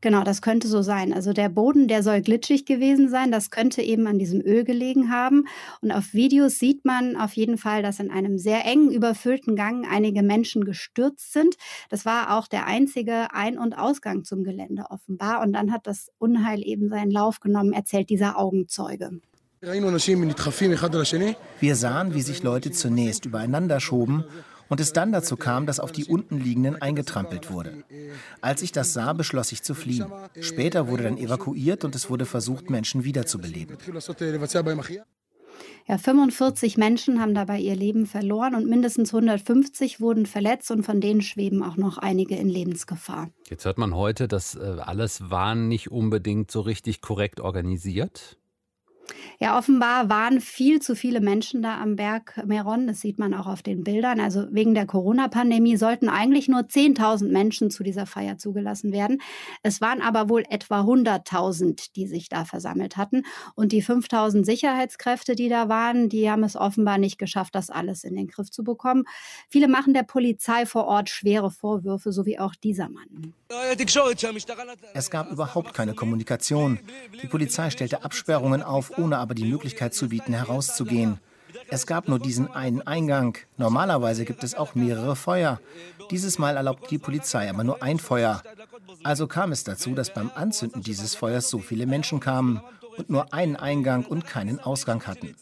Genau, 0.00 0.22
das 0.22 0.42
könnte 0.42 0.68
so 0.68 0.82
sein. 0.82 1.12
Also 1.12 1.32
der 1.32 1.48
Boden, 1.48 1.88
der 1.88 2.02
soll 2.02 2.20
glitschig 2.20 2.66
gewesen 2.66 3.08
sein. 3.08 3.30
Das 3.32 3.50
könnte 3.50 3.80
eben 3.80 4.06
an 4.06 4.18
diesem 4.18 4.40
Öl 4.40 4.64
gelegen 4.64 5.10
haben. 5.10 5.46
Und 5.80 5.92
auf 5.92 6.12
Videos 6.12 6.58
sieht 6.58 6.84
man 6.84 7.16
auf 7.16 7.32
jeden 7.32 7.56
Fall, 7.56 7.82
dass 7.82 8.00
in 8.00 8.10
einem 8.10 8.36
sehr 8.36 8.66
engen, 8.66 8.90
überfüllten 8.90 9.56
Gang 9.56 9.86
einige 9.90 10.22
Menschen 10.22 10.64
gestürzt 10.64 11.32
sind. 11.32 11.56
Das 11.88 12.04
war 12.04 12.36
auch 12.36 12.48
der 12.48 12.66
einzige 12.66 13.32
Ein- 13.32 13.58
und 13.58 13.78
Ausgang 13.78 14.24
zum 14.24 14.44
Gelände 14.44 14.84
offenbar. 14.90 15.40
Und 15.40 15.54
dann 15.54 15.72
hat 15.72 15.86
das 15.86 16.10
Unheil 16.18 16.62
eben 16.62 16.90
seinen 16.90 17.10
Lauf 17.10 17.40
genommen, 17.40 17.72
erzählt 17.72 18.10
dieser 18.10 18.38
Augenzeuge. 18.38 19.10
Wir 21.60 21.76
sahen, 21.76 22.12
wie 22.12 22.20
sich 22.20 22.42
Leute 22.42 22.70
zunächst 22.70 23.24
übereinander 23.24 23.80
schoben 23.80 24.24
und 24.68 24.80
es 24.80 24.92
dann 24.92 25.12
dazu 25.12 25.36
kam, 25.36 25.66
dass 25.66 25.80
auf 25.80 25.92
die 25.92 26.04
untenliegenden 26.04 26.80
eingetrampelt 26.80 27.50
wurde. 27.50 27.84
Als 28.40 28.62
ich 28.62 28.72
das 28.72 28.92
sah, 28.92 29.12
beschloss 29.12 29.52
ich 29.52 29.62
zu 29.62 29.74
fliehen. 29.74 30.06
Später 30.40 30.88
wurde 30.88 31.04
dann 31.04 31.18
evakuiert 31.18 31.84
und 31.84 31.94
es 31.94 32.10
wurde 32.10 32.26
versucht, 32.26 32.70
Menschen 32.70 33.04
wiederzubeleben. 33.04 33.76
Ja, 35.86 35.98
45 35.98 36.78
Menschen 36.78 37.20
haben 37.20 37.34
dabei 37.34 37.58
ihr 37.58 37.76
Leben 37.76 38.06
verloren 38.06 38.54
und 38.54 38.68
mindestens 38.68 39.12
150 39.12 40.00
wurden 40.00 40.24
verletzt 40.24 40.70
und 40.70 40.82
von 40.82 41.00
denen 41.00 41.20
schweben 41.20 41.62
auch 41.62 41.76
noch 41.76 41.98
einige 41.98 42.36
in 42.36 42.48
Lebensgefahr. 42.48 43.28
Jetzt 43.50 43.66
hört 43.66 43.76
man 43.76 43.94
heute, 43.94 44.26
dass 44.26 44.54
äh, 44.54 44.76
alles 44.80 45.30
war 45.30 45.54
nicht 45.54 45.90
unbedingt 45.90 46.50
so 46.50 46.62
richtig 46.62 47.02
korrekt 47.02 47.40
organisiert. 47.40 48.38
Ja, 49.38 49.58
offenbar 49.58 50.08
waren 50.08 50.40
viel 50.40 50.80
zu 50.80 50.94
viele 50.94 51.20
Menschen 51.20 51.62
da 51.62 51.80
am 51.80 51.96
Berg 51.96 52.40
Meron. 52.46 52.86
Das 52.86 53.00
sieht 53.00 53.18
man 53.18 53.34
auch 53.34 53.46
auf 53.46 53.62
den 53.62 53.84
Bildern. 53.84 54.20
Also 54.20 54.46
wegen 54.50 54.74
der 54.74 54.86
Corona-Pandemie 54.86 55.76
sollten 55.76 56.08
eigentlich 56.08 56.48
nur 56.48 56.60
10.000 56.60 57.28
Menschen 57.30 57.70
zu 57.70 57.82
dieser 57.82 58.06
Feier 58.06 58.38
zugelassen 58.38 58.92
werden. 58.92 59.20
Es 59.62 59.80
waren 59.80 60.00
aber 60.00 60.28
wohl 60.28 60.44
etwa 60.48 60.82
100.000, 60.82 61.92
die 61.94 62.06
sich 62.06 62.28
da 62.28 62.44
versammelt 62.44 62.96
hatten. 62.96 63.24
Und 63.54 63.72
die 63.72 63.82
5.000 63.82 64.44
Sicherheitskräfte, 64.44 65.34
die 65.34 65.48
da 65.48 65.68
waren, 65.68 66.08
die 66.08 66.30
haben 66.30 66.44
es 66.44 66.56
offenbar 66.56 66.98
nicht 66.98 67.18
geschafft, 67.18 67.54
das 67.54 67.70
alles 67.70 68.04
in 68.04 68.14
den 68.14 68.28
Griff 68.28 68.50
zu 68.50 68.64
bekommen. 68.64 69.04
Viele 69.48 69.68
machen 69.68 69.94
der 69.94 70.04
Polizei 70.04 70.64
vor 70.66 70.86
Ort 70.86 71.10
schwere 71.10 71.50
Vorwürfe, 71.50 72.12
so 72.12 72.24
wie 72.26 72.38
auch 72.38 72.54
dieser 72.54 72.88
Mann. 72.88 73.34
Es 74.94 75.10
gab 75.10 75.30
überhaupt 75.30 75.74
keine 75.74 75.94
Kommunikation. 75.94 76.78
Die 77.22 77.26
Polizei 77.26 77.70
stellte 77.70 78.04
Absperrungen 78.04 78.62
auf, 78.62 78.93
ohne 78.98 79.18
aber 79.18 79.34
die 79.34 79.44
Möglichkeit 79.44 79.94
zu 79.94 80.08
bieten, 80.08 80.32
herauszugehen. 80.32 81.18
Es 81.68 81.86
gab 81.86 82.08
nur 82.08 82.18
diesen 82.18 82.50
einen 82.50 82.82
Eingang. 82.82 83.38
Normalerweise 83.56 84.24
gibt 84.24 84.44
es 84.44 84.54
auch 84.54 84.74
mehrere 84.74 85.16
Feuer. 85.16 85.60
Dieses 86.10 86.38
Mal 86.38 86.56
erlaubt 86.56 86.90
die 86.90 86.98
Polizei 86.98 87.48
aber 87.48 87.64
nur 87.64 87.82
ein 87.82 87.98
Feuer. 87.98 88.42
Also 89.02 89.26
kam 89.26 89.52
es 89.52 89.64
dazu, 89.64 89.94
dass 89.94 90.12
beim 90.12 90.30
Anzünden 90.34 90.82
dieses 90.82 91.14
Feuers 91.14 91.48
so 91.48 91.58
viele 91.58 91.86
Menschen 91.86 92.20
kamen 92.20 92.60
und 92.96 93.10
nur 93.10 93.32
einen 93.32 93.56
Eingang 93.56 94.04
und 94.04 94.26
keinen 94.26 94.60
Ausgang 94.60 95.06
hatten. 95.06 95.34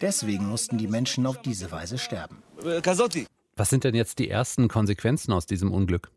Deswegen 0.00 0.46
mussten 0.46 0.78
die 0.78 0.88
Menschen 0.88 1.26
auf 1.26 1.40
diese 1.42 1.70
Weise 1.70 1.98
sterben. 1.98 2.42
Was 3.56 3.70
sind 3.70 3.84
denn 3.84 3.94
jetzt 3.94 4.18
die 4.18 4.30
ersten 4.30 4.68
Konsequenzen 4.68 5.32
aus 5.32 5.46
diesem 5.46 5.72
Unglück? 5.72 6.10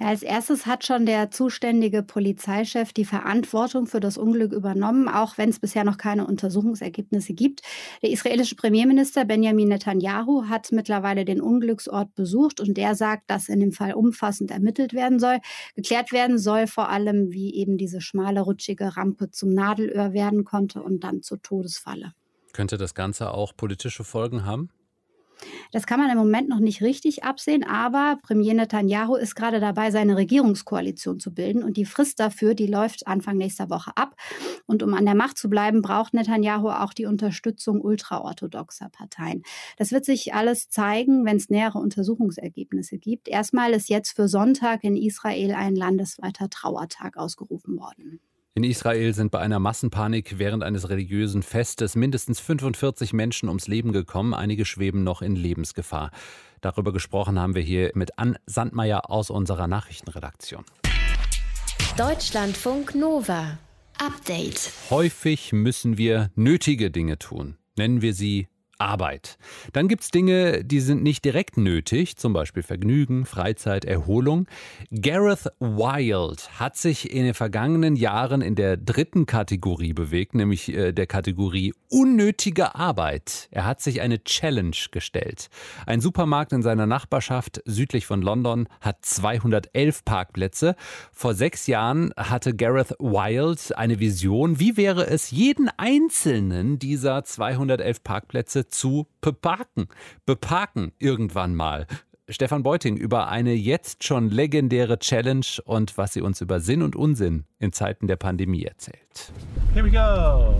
Ja, 0.00 0.06
als 0.06 0.22
erstes 0.22 0.66
hat 0.66 0.86
schon 0.86 1.06
der 1.06 1.32
zuständige 1.32 2.04
Polizeichef 2.04 2.92
die 2.92 3.04
Verantwortung 3.04 3.86
für 3.86 3.98
das 3.98 4.16
Unglück 4.16 4.52
übernommen, 4.52 5.08
auch 5.08 5.38
wenn 5.38 5.48
es 5.48 5.58
bisher 5.58 5.82
noch 5.82 5.98
keine 5.98 6.24
Untersuchungsergebnisse 6.24 7.34
gibt. 7.34 7.62
Der 8.02 8.10
israelische 8.10 8.54
Premierminister 8.54 9.24
Benjamin 9.24 9.68
Netanyahu 9.68 10.48
hat 10.48 10.70
mittlerweile 10.70 11.24
den 11.24 11.40
Unglücksort 11.40 12.14
besucht 12.14 12.60
und 12.60 12.76
der 12.76 12.94
sagt, 12.94 13.28
dass 13.28 13.48
in 13.48 13.58
dem 13.58 13.72
Fall 13.72 13.94
umfassend 13.94 14.52
ermittelt 14.52 14.92
werden 14.92 15.18
soll. 15.18 15.38
Geklärt 15.74 16.12
werden 16.12 16.38
soll 16.38 16.68
vor 16.68 16.90
allem, 16.90 17.32
wie 17.32 17.54
eben 17.56 17.76
diese 17.76 18.00
schmale, 18.00 18.42
rutschige 18.42 18.96
Rampe 18.96 19.30
zum 19.32 19.50
Nadelöhr 19.50 20.12
werden 20.12 20.44
konnte 20.44 20.80
und 20.80 21.02
dann 21.02 21.22
zur 21.22 21.42
Todesfalle. 21.42 22.12
Könnte 22.52 22.78
das 22.78 22.94
Ganze 22.94 23.32
auch 23.32 23.52
politische 23.56 24.04
Folgen 24.04 24.44
haben? 24.44 24.70
Das 25.72 25.86
kann 25.86 26.00
man 26.00 26.10
im 26.10 26.18
Moment 26.18 26.48
noch 26.48 26.58
nicht 26.58 26.82
richtig 26.82 27.24
absehen, 27.24 27.64
aber 27.64 28.18
Premier 28.22 28.54
Netanyahu 28.54 29.16
ist 29.16 29.34
gerade 29.34 29.60
dabei, 29.60 29.90
seine 29.90 30.16
Regierungskoalition 30.16 31.20
zu 31.20 31.32
bilden 31.32 31.62
und 31.62 31.76
die 31.76 31.84
Frist 31.84 32.20
dafür, 32.20 32.54
die 32.54 32.66
läuft 32.66 33.06
Anfang 33.06 33.36
nächster 33.36 33.70
Woche 33.70 33.92
ab. 33.96 34.16
Und 34.66 34.82
um 34.82 34.94
an 34.94 35.04
der 35.04 35.14
Macht 35.14 35.38
zu 35.38 35.48
bleiben, 35.48 35.82
braucht 35.82 36.14
Netanyahu 36.14 36.68
auch 36.68 36.92
die 36.92 37.06
Unterstützung 37.06 37.80
ultraorthodoxer 37.80 38.88
Parteien. 38.90 39.42
Das 39.76 39.92
wird 39.92 40.04
sich 40.04 40.34
alles 40.34 40.68
zeigen, 40.68 41.24
wenn 41.24 41.36
es 41.36 41.50
nähere 41.50 41.78
Untersuchungsergebnisse 41.78 42.98
gibt. 42.98 43.28
Erstmal 43.28 43.72
ist 43.72 43.88
jetzt 43.88 44.16
für 44.16 44.28
Sonntag 44.28 44.84
in 44.84 44.96
Israel 44.96 45.52
ein 45.52 45.74
landesweiter 45.74 46.48
Trauertag 46.50 47.16
ausgerufen 47.16 47.78
worden. 47.78 48.20
In 48.58 48.64
Israel 48.64 49.14
sind 49.14 49.30
bei 49.30 49.38
einer 49.38 49.60
Massenpanik 49.60 50.40
während 50.40 50.64
eines 50.64 50.88
religiösen 50.88 51.44
Festes 51.44 51.94
mindestens 51.94 52.40
45 52.40 53.12
Menschen 53.12 53.48
ums 53.48 53.68
Leben 53.68 53.92
gekommen. 53.92 54.34
Einige 54.34 54.64
schweben 54.64 55.04
noch 55.04 55.22
in 55.22 55.36
Lebensgefahr. 55.36 56.10
Darüber 56.60 56.92
gesprochen 56.92 57.38
haben 57.38 57.54
wir 57.54 57.62
hier 57.62 57.92
mit 57.94 58.18
Ann 58.18 58.36
Sandmeier 58.46 59.12
aus 59.12 59.30
unserer 59.30 59.68
Nachrichtenredaktion. 59.68 60.64
Deutschlandfunk 61.96 62.96
Nova. 62.96 63.58
Update. 63.96 64.72
Häufig 64.90 65.52
müssen 65.52 65.96
wir 65.96 66.32
nötige 66.34 66.90
Dinge 66.90 67.16
tun. 67.16 67.58
Nennen 67.76 68.02
wir 68.02 68.12
sie 68.12 68.48
Arbeit. 68.78 69.38
Dann 69.72 69.88
gibt 69.88 70.02
es 70.02 70.10
Dinge, 70.10 70.64
die 70.64 70.80
sind 70.80 71.02
nicht 71.02 71.24
direkt 71.24 71.56
nötig, 71.56 72.16
zum 72.16 72.32
Beispiel 72.32 72.62
Vergnügen, 72.62 73.26
Freizeit, 73.26 73.84
Erholung. 73.84 74.46
Gareth 74.90 75.48
Wild 75.58 76.48
hat 76.58 76.76
sich 76.76 77.12
in 77.12 77.24
den 77.24 77.34
vergangenen 77.34 77.96
Jahren 77.96 78.40
in 78.40 78.54
der 78.54 78.76
dritten 78.76 79.26
Kategorie 79.26 79.92
bewegt, 79.92 80.34
nämlich 80.34 80.72
äh, 80.72 80.92
der 80.92 81.06
Kategorie 81.06 81.74
unnötige 81.88 82.74
Arbeit. 82.74 83.48
Er 83.50 83.64
hat 83.64 83.80
sich 83.80 84.00
eine 84.00 84.22
Challenge 84.22 84.76
gestellt. 84.90 85.48
Ein 85.86 86.00
Supermarkt 86.00 86.52
in 86.52 86.62
seiner 86.62 86.86
Nachbarschaft 86.86 87.62
südlich 87.64 88.06
von 88.06 88.22
London 88.22 88.68
hat 88.80 89.04
211 89.04 90.04
Parkplätze. 90.04 90.76
Vor 91.12 91.34
sechs 91.34 91.66
Jahren 91.66 92.12
hatte 92.16 92.54
Gareth 92.54 92.94
Wild 92.98 93.76
eine 93.76 93.98
Vision. 93.98 94.60
Wie 94.60 94.76
wäre 94.76 95.06
es, 95.06 95.30
jeden 95.30 95.68
einzelnen 95.76 96.78
dieser 96.78 97.24
211 97.24 98.04
Parkplätze 98.04 98.67
zu 98.68 99.06
beparken. 99.20 99.88
Beparken 100.26 100.92
irgendwann 100.98 101.54
mal. 101.54 101.86
Stefan 102.30 102.62
Beuting 102.62 102.96
über 102.96 103.28
eine 103.28 103.54
jetzt 103.54 104.04
schon 104.04 104.28
legendäre 104.28 104.98
Challenge 104.98 105.46
und 105.64 105.96
was 105.96 106.12
sie 106.12 106.20
uns 106.20 106.42
über 106.42 106.60
Sinn 106.60 106.82
und 106.82 106.94
Unsinn 106.94 107.44
in 107.58 107.72
Zeiten 107.72 108.06
der 108.06 108.16
Pandemie 108.16 108.64
erzählt. 108.64 109.32
Here 109.72 109.84
we 109.84 109.90
go. 109.90 110.54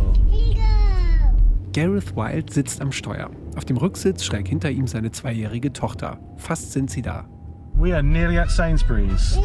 Gareth 1.74 2.16
Wild 2.16 2.52
sitzt 2.52 2.80
am 2.80 2.90
Steuer. 2.90 3.30
Auf 3.54 3.66
dem 3.66 3.76
Rücksitz 3.76 4.24
schräg 4.24 4.48
hinter 4.48 4.70
ihm 4.70 4.86
seine 4.86 5.10
zweijährige 5.10 5.72
Tochter. 5.72 6.18
Fast 6.36 6.72
sind 6.72 6.90
sie 6.90 7.02
da. 7.02 7.28
We 7.74 7.94
are 7.94 8.02
nearly 8.02 8.38
at 8.38 8.50
Sainsbury's. 8.50 9.38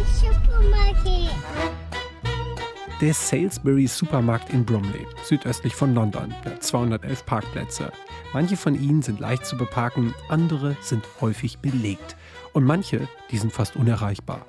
Der 3.04 3.14
Salisbury 3.14 3.86
Supermarkt 3.86 4.54
in 4.54 4.64
Bromley, 4.64 5.06
südöstlich 5.26 5.76
von 5.76 5.94
London, 5.94 6.34
hat 6.46 6.64
211 6.64 7.26
Parkplätze. 7.26 7.92
Manche 8.32 8.56
von 8.56 8.82
ihnen 8.82 9.02
sind 9.02 9.20
leicht 9.20 9.46
zu 9.46 9.58
beparken, 9.58 10.14
andere 10.30 10.78
sind 10.80 11.04
häufig 11.20 11.60
belegt. 11.60 12.16
Und 12.54 12.64
manche, 12.64 13.10
die 13.30 13.38
sind 13.38 13.52
fast 13.52 13.76
unerreichbar. 13.76 14.46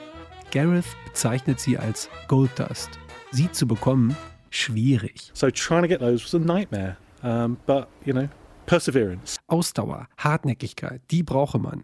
Gareth 0.53 0.85
bezeichnet 1.05 1.59
sie 1.59 1.77
als 1.79 2.09
Gold 2.29 2.57
Dust. 2.57 2.91
Sie 3.33 3.51
zu 3.51 3.67
bekommen, 3.67 4.17
schwierig. 4.51 5.33
So 5.35 5.51
trying 5.51 5.83
to 5.83 5.89
get 5.89 5.99
those 5.99 6.23
was 6.23 6.33
a 6.33 6.39
nightmare. 6.39 6.97
Um, 7.25 7.57
but, 7.67 7.89
you 8.05 8.13
know, 8.13 8.29
perseverance. 8.67 9.37
Ausdauer, 9.49 10.07
Hartnäckigkeit, 10.17 11.01
die 11.11 11.25
brauche 11.25 11.59
man. 11.59 11.83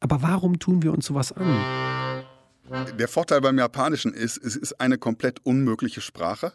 Aber 0.00 0.20
warum 0.20 0.58
tun 0.58 0.82
wir 0.82 0.92
uns 0.92 1.06
sowas 1.06 1.32
an? 1.32 2.03
Der 2.98 3.08
Vorteil 3.08 3.40
beim 3.40 3.58
Japanischen 3.58 4.14
ist, 4.14 4.38
es 4.38 4.56
ist 4.56 4.80
eine 4.80 4.98
komplett 4.98 5.44
unmögliche 5.44 6.00
Sprache. 6.00 6.52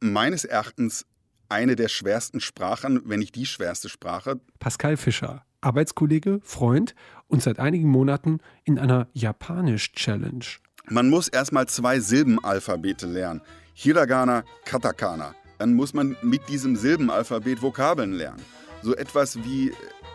Meines 0.00 0.44
Erachtens 0.44 1.04
eine 1.48 1.76
der 1.76 1.88
schwersten 1.88 2.40
Sprachen, 2.40 3.02
wenn 3.04 3.18
nicht 3.18 3.34
die 3.34 3.46
schwerste 3.46 3.88
Sprache. 3.88 4.40
Pascal 4.58 4.96
Fischer, 4.96 5.44
Arbeitskollege, 5.60 6.40
Freund 6.42 6.94
und 7.28 7.42
seit 7.42 7.58
einigen 7.58 7.88
Monaten 7.88 8.38
in 8.64 8.78
einer 8.78 9.08
Japanisch-Challenge. 9.12 10.44
Man 10.88 11.10
muss 11.10 11.28
erstmal 11.28 11.66
zwei 11.68 12.00
Silbenalphabete 12.00 13.06
lernen. 13.06 13.42
Hiragana, 13.74 14.44
Katakana. 14.64 15.34
Dann 15.58 15.74
muss 15.74 15.94
man 15.94 16.16
mit 16.22 16.48
diesem 16.48 16.76
Silbenalphabet 16.76 17.62
Vokabeln 17.62 18.12
lernen. 18.12 18.42
So 18.82 18.96
etwas 18.96 19.36
wie 19.44 19.72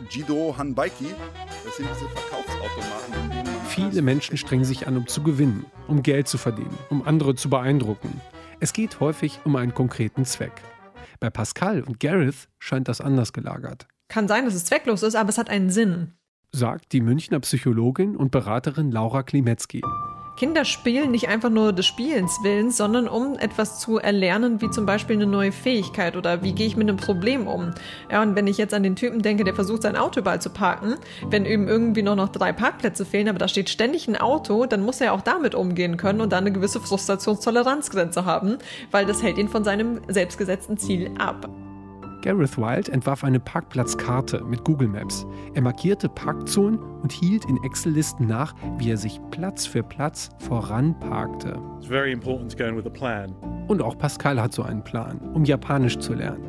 Jido 0.10 0.56
Hanbaiki. 0.58 1.14
Das 1.64 1.78
sind 1.78 1.88
diese 1.90 2.10
Verkaufsautomaten, 2.10 3.14
in 3.14 3.30
denen 3.30 3.47
Viele 3.78 4.02
Menschen 4.02 4.38
strengen 4.38 4.66
sich 4.66 4.88
an, 4.88 4.98
um 4.98 5.06
zu 5.06 5.22
gewinnen, 5.22 5.68
um 5.88 6.02
Geld 6.02 6.28
zu 6.28 6.40
verdienen, 6.40 6.76
um 6.90 7.04
andere 7.08 7.36
zu 7.36 7.48
beeindrucken. 7.48 8.10
Es 8.60 8.74
geht 8.74 9.00
häufig 9.00 9.40
um 9.46 9.56
einen 9.56 9.76
konkreten 9.76 10.26
Zweck. 10.26 10.64
Bei 11.20 11.30
Pascal 11.30 11.84
und 11.84 12.00
Gareth 12.00 12.50
scheint 12.58 12.88
das 12.88 13.02
anders 13.02 13.34
gelagert. 13.34 13.88
Kann 14.08 14.28
sein, 14.28 14.46
dass 14.46 14.56
es 14.56 14.66
zwecklos 14.66 15.04
ist, 15.04 15.14
aber 15.14 15.30
es 15.30 15.38
hat 15.38 15.52
einen 15.52 15.70
Sinn. 15.70 16.14
Sagt 16.52 16.92
die 16.92 17.02
Münchner 17.02 17.40
Psychologin 17.42 18.16
und 18.16 18.32
Beraterin 18.32 18.92
Laura 18.92 19.22
Klimetzki. 19.22 19.84
Kinder 20.38 20.66
spielen 20.66 21.10
nicht 21.10 21.30
einfach 21.30 21.50
nur 21.50 21.74
des 21.74 21.88
Spielens 21.88 22.38
willens, 22.44 22.78
sondern 22.78 23.08
um 23.08 23.40
etwas 23.40 23.80
zu 23.80 23.98
erlernen, 23.98 24.62
wie 24.62 24.70
zum 24.70 24.86
Beispiel 24.86 25.16
eine 25.16 25.26
neue 25.26 25.52
Fähigkeit 25.52 26.16
oder 26.16 26.44
wie 26.44 26.54
gehe 26.54 26.68
ich 26.68 26.78
mit 26.78 26.88
einem 26.88 26.98
Problem 26.98 27.48
um. 27.48 27.72
Ja, 28.12 28.22
und 28.22 28.36
wenn 28.36 28.46
ich 28.46 28.60
jetzt 28.60 28.76
an 28.76 28.84
den 28.84 28.96
Typen 28.96 29.24
denke, 29.24 29.44
der 29.44 29.56
versucht, 29.56 29.82
sein 29.82 29.96
Auto 29.96 30.20
überall 30.20 30.40
zu 30.40 30.52
parken, 30.52 30.94
wenn 31.28 31.48
eben 31.48 31.68
irgendwie 31.68 32.04
nur 32.04 32.16
noch 32.16 32.30
drei 32.30 32.54
Parkplätze 32.54 33.04
fehlen, 33.04 33.30
aber 33.30 33.40
da 33.40 33.48
steht 33.48 33.72
ständig 33.72 34.08
ein 34.08 34.16
Auto, 34.16 34.68
dann 34.68 34.84
muss 34.84 35.02
er 35.02 35.14
auch 35.14 35.22
damit 35.22 35.56
umgehen 35.56 35.98
können 35.98 36.22
und 36.22 36.32
dann 36.32 36.44
eine 36.44 36.52
gewisse 36.52 36.80
Frustrationstoleranzgrenze 36.80 38.26
haben, 38.26 38.60
weil 38.92 39.08
das 39.08 39.24
hält 39.24 39.40
ihn 39.40 39.50
von 39.50 39.64
seinem 39.64 40.02
selbstgesetzten 40.08 40.78
Ziel 40.78 41.10
ab. 41.18 41.50
Gareth 42.28 42.58
Wild 42.58 42.90
entwarf 42.90 43.24
eine 43.24 43.40
Parkplatzkarte 43.40 44.44
mit 44.44 44.66
Google 44.66 44.90
Maps. 44.90 45.26
Er 45.54 45.62
markierte 45.62 46.10
Parkzonen 46.10 46.78
und 46.78 47.14
hielt 47.14 47.46
in 47.46 47.58
Excel-Listen 47.64 48.28
nach, 48.28 48.54
wie 48.80 48.92
er 48.92 48.98
sich 48.98 49.22
Platz 49.32 49.66
für 49.66 49.82
Platz 49.82 50.28
voranparkte. 50.40 51.58
Und 53.70 53.82
auch 53.82 53.98
Pascal 53.98 54.42
hat 54.42 54.52
so 54.52 54.64
einen 54.64 54.84
Plan, 54.84 55.22
um 55.34 55.46
Japanisch 55.46 56.00
zu 56.00 56.16
lernen. 56.16 56.44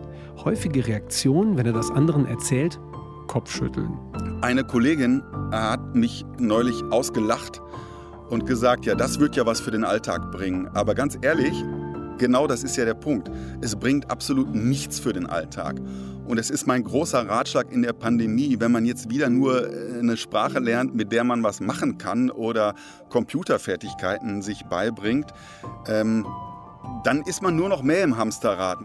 Häufige 0.45 0.85
Reaktionen, 0.85 1.57
wenn 1.57 1.67
er 1.67 1.75
das 1.75 1.93
anderen 1.93 2.27
erzählt, 2.27 2.81
Kopfschütteln. 3.29 3.97
Eine 4.41 4.65
Kollegin 4.65 5.23
hat 5.53 5.95
mich 5.95 6.27
neulich 6.41 6.83
ausgelacht 6.91 7.63
und 8.31 8.47
gesagt, 8.47 8.85
ja, 8.85 8.97
das 8.97 9.21
wird 9.21 9.37
ja 9.37 9.47
was 9.47 9.61
für 9.61 9.71
den 9.71 9.85
Alltag 9.85 10.33
bringen. 10.33 10.67
Aber 10.75 10.97
ganz 10.97 11.17
ehrlich, 11.23 11.55
genau 12.19 12.47
das 12.47 12.63
ist 12.63 12.77
ja 12.77 12.85
der 12.85 12.95
Punkt. 12.95 13.31
Es 13.61 13.77
bringt 13.77 14.11
absolut 14.11 14.55
nichts 14.55 14.99
für 15.01 15.13
den 15.13 15.27
Alltag. 15.27 15.81
Und 16.27 16.37
es 16.37 16.51
ist 16.51 16.67
mein 16.67 16.85
großer 16.85 17.27
Ratschlag 17.27 17.73
in 17.73 17.81
der 17.81 17.95
Pandemie, 17.95 18.57
wenn 18.59 18.71
man 18.71 18.85
jetzt 18.85 19.09
wieder 19.09 19.31
nur 19.31 19.73
äh, 19.73 19.99
eine 19.99 20.17
Sprache 20.19 20.59
lernt, 20.59 20.95
mit 20.95 21.11
der 21.11 21.25
man 21.25 21.43
was 21.43 21.61
machen 21.61 21.97
kann 21.97 22.31
oder 22.31 22.75
Computerfertigkeiten 23.09 24.43
sich 24.43 24.65
beibringt, 24.65 25.33
ähm, 25.87 26.27
dann 27.05 27.23
ist 27.23 27.41
man 27.43 27.57
nur 27.57 27.71
noch 27.71 27.83
mehr 27.83 28.05
im 28.05 28.19
Hamsterrad. 28.19 28.79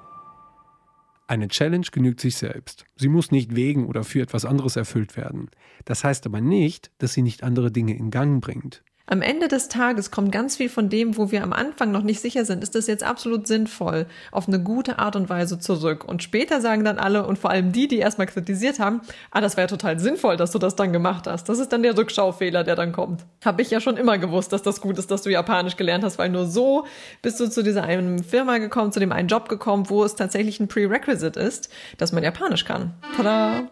Eine 1.28 1.48
Challenge 1.48 1.88
genügt 1.92 2.22
sich 2.22 2.38
selbst. 2.38 2.86
Sie 2.96 3.08
muss 3.10 3.32
nicht 3.32 3.56
wegen 3.56 3.88
oder 3.88 4.04
für 4.04 4.22
etwas 4.22 4.46
anderes 4.46 4.76
erfüllt 4.76 5.18
werden. 5.18 5.50
Das 5.86 6.04
heißt 6.04 6.26
aber 6.26 6.42
nicht, 6.42 6.92
dass 7.00 7.14
sie 7.14 7.22
nicht 7.22 7.44
andere 7.44 7.72
Dinge 7.72 7.96
in 7.96 8.12
Gang 8.12 8.42
bringt. 8.42 8.84
Am 9.06 9.22
Ende 9.22 9.50
des 9.50 9.68
Tages 9.68 10.12
kommt 10.12 10.32
ganz 10.32 10.56
viel 10.56 10.70
von 10.70 10.88
dem, 10.88 11.18
wo 11.18 11.30
wir 11.30 11.44
am 11.44 11.52
Anfang 11.52 11.92
noch 11.92 12.04
nicht 12.04 12.22
sicher 12.22 12.46
sind, 12.46 12.64
ist 12.64 12.74
das 12.74 12.88
jetzt 12.88 13.04
absolut 13.04 13.48
sinnvoll, 13.48 14.06
auf 14.32 14.48
eine 14.48 14.64
gute 14.64 14.98
Art 14.98 15.18
und 15.18 15.30
Weise 15.30 15.60
zurück. 15.60 16.06
Und 16.06 16.24
später 16.24 16.62
sagen 16.62 16.86
dann 16.86 16.98
alle 16.98 17.28
und 17.28 17.38
vor 17.38 17.50
allem 17.50 17.74
die, 17.74 17.90
die 17.90 17.98
erstmal 17.98 18.28
kritisiert 18.28 18.80
haben, 18.80 19.02
ah, 19.30 19.42
das 19.42 19.58
wäre 19.58 19.68
total 19.68 20.00
sinnvoll, 20.00 20.38
dass 20.38 20.52
du 20.52 20.58
das 20.58 20.78
dann 20.78 20.94
gemacht 20.94 21.28
hast. 21.28 21.50
Das 21.50 21.60
ist 21.60 21.74
dann 21.74 21.84
der 21.84 21.98
Rückschaufehler, 21.98 22.64
der 22.64 22.78
dann 22.78 22.94
kommt. 22.94 23.26
Habe 23.44 23.62
ich 23.62 23.72
ja 23.72 23.82
schon 23.82 23.98
immer 23.98 24.18
gewusst, 24.18 24.54
dass 24.54 24.62
das 24.62 24.80
gut 24.80 24.98
ist, 24.98 25.12
dass 25.12 25.22
du 25.22 25.30
Japanisch 25.30 25.76
gelernt 25.76 26.06
hast, 26.06 26.18
weil 26.18 26.30
nur 26.30 26.46
so 26.46 26.86
bist 27.22 27.42
du 27.42 27.50
zu 27.50 27.62
dieser 27.62 27.84
einen 27.84 28.24
Firma 28.24 28.58
gekommen, 28.60 28.94
zu 28.94 29.02
dem 29.02 29.12
einen 29.12 29.28
Job 29.28 29.50
gekommen, 29.50 29.90
wo 29.90 30.06
es 30.06 30.16
tatsächlich 30.16 30.62
ein 30.62 30.70
Prerequisite 30.70 31.42
ist, 31.42 31.70
dass 31.98 32.14
man 32.14 32.24
Japanisch 32.24 32.64
kann. 32.64 32.94
Tada! 33.18 33.68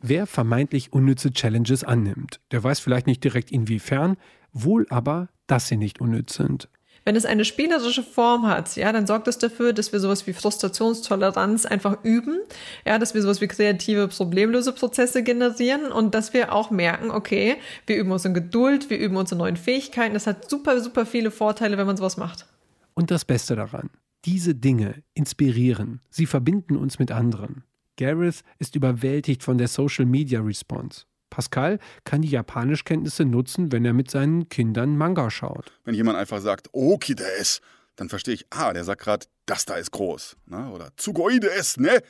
Wer 0.00 0.26
vermeintlich 0.26 0.92
unnütze 0.92 1.32
Challenges 1.32 1.84
annimmt, 1.84 2.40
der 2.50 2.64
weiß 2.64 2.80
vielleicht 2.80 3.06
nicht 3.06 3.22
direkt 3.22 3.52
inwiefern, 3.52 4.07
wohl 4.52 4.86
aber, 4.90 5.28
dass 5.46 5.68
sie 5.68 5.76
nicht 5.76 6.00
unnütz 6.00 6.34
sind. 6.34 6.68
Wenn 7.04 7.16
es 7.16 7.24
eine 7.24 7.46
spielerische 7.46 8.02
Form 8.02 8.46
hat, 8.46 8.76
ja, 8.76 8.92
dann 8.92 9.06
sorgt 9.06 9.28
es 9.28 9.38
dafür, 9.38 9.72
dass 9.72 9.92
wir 9.92 10.00
sowas 10.00 10.26
wie 10.26 10.34
Frustrationstoleranz 10.34 11.64
einfach 11.64 12.04
üben, 12.04 12.38
ja, 12.86 12.98
dass 12.98 13.14
wir 13.14 13.22
sowas 13.22 13.40
wie 13.40 13.48
kreative 13.48 14.08
Problemlöseprozesse 14.08 15.22
generieren 15.22 15.90
und 15.90 16.14
dass 16.14 16.34
wir 16.34 16.52
auch 16.52 16.70
merken, 16.70 17.10
okay, 17.10 17.56
wir 17.86 17.96
üben 17.96 18.12
uns 18.12 18.26
in 18.26 18.34
Geduld, 18.34 18.90
wir 18.90 18.98
üben 18.98 19.16
uns 19.16 19.32
in 19.32 19.38
neuen 19.38 19.56
Fähigkeiten. 19.56 20.12
Das 20.12 20.26
hat 20.26 20.50
super, 20.50 20.82
super 20.82 21.06
viele 21.06 21.30
Vorteile, 21.30 21.78
wenn 21.78 21.86
man 21.86 21.96
sowas 21.96 22.18
macht. 22.18 22.46
Und 22.92 23.10
das 23.10 23.24
Beste 23.24 23.56
daran, 23.56 23.88
diese 24.26 24.54
Dinge 24.54 25.02
inspirieren, 25.14 26.02
sie 26.10 26.26
verbinden 26.26 26.76
uns 26.76 26.98
mit 26.98 27.10
anderen. 27.10 27.64
Gareth 27.96 28.44
ist 28.58 28.76
überwältigt 28.76 29.42
von 29.42 29.56
der 29.56 29.68
Social 29.68 30.04
Media 30.04 30.40
Response. 30.40 31.04
Pascal 31.30 31.78
kann 32.04 32.22
die 32.22 32.28
Japanischkenntnisse 32.28 33.24
nutzen, 33.24 33.72
wenn 33.72 33.84
er 33.84 33.92
mit 33.92 34.10
seinen 34.10 34.48
Kindern 34.48 34.96
Manga 34.96 35.30
schaut. 35.30 35.72
Wenn 35.84 35.94
jemand 35.94 36.18
einfach 36.18 36.40
sagt, 36.40 36.68
Oki 36.72 37.14
des, 37.14 37.60
dann 37.96 38.08
verstehe 38.08 38.34
ich, 38.34 38.46
ah, 38.50 38.72
der 38.72 38.84
sagt 38.84 39.02
gerade, 39.02 39.26
das 39.46 39.64
da 39.64 39.74
ist 39.74 39.90
groß. 39.90 40.36
Ne? 40.46 40.70
Oder 40.70 40.94
Tsugoi 40.96 41.38
des, 41.38 41.76
ne? 41.78 42.02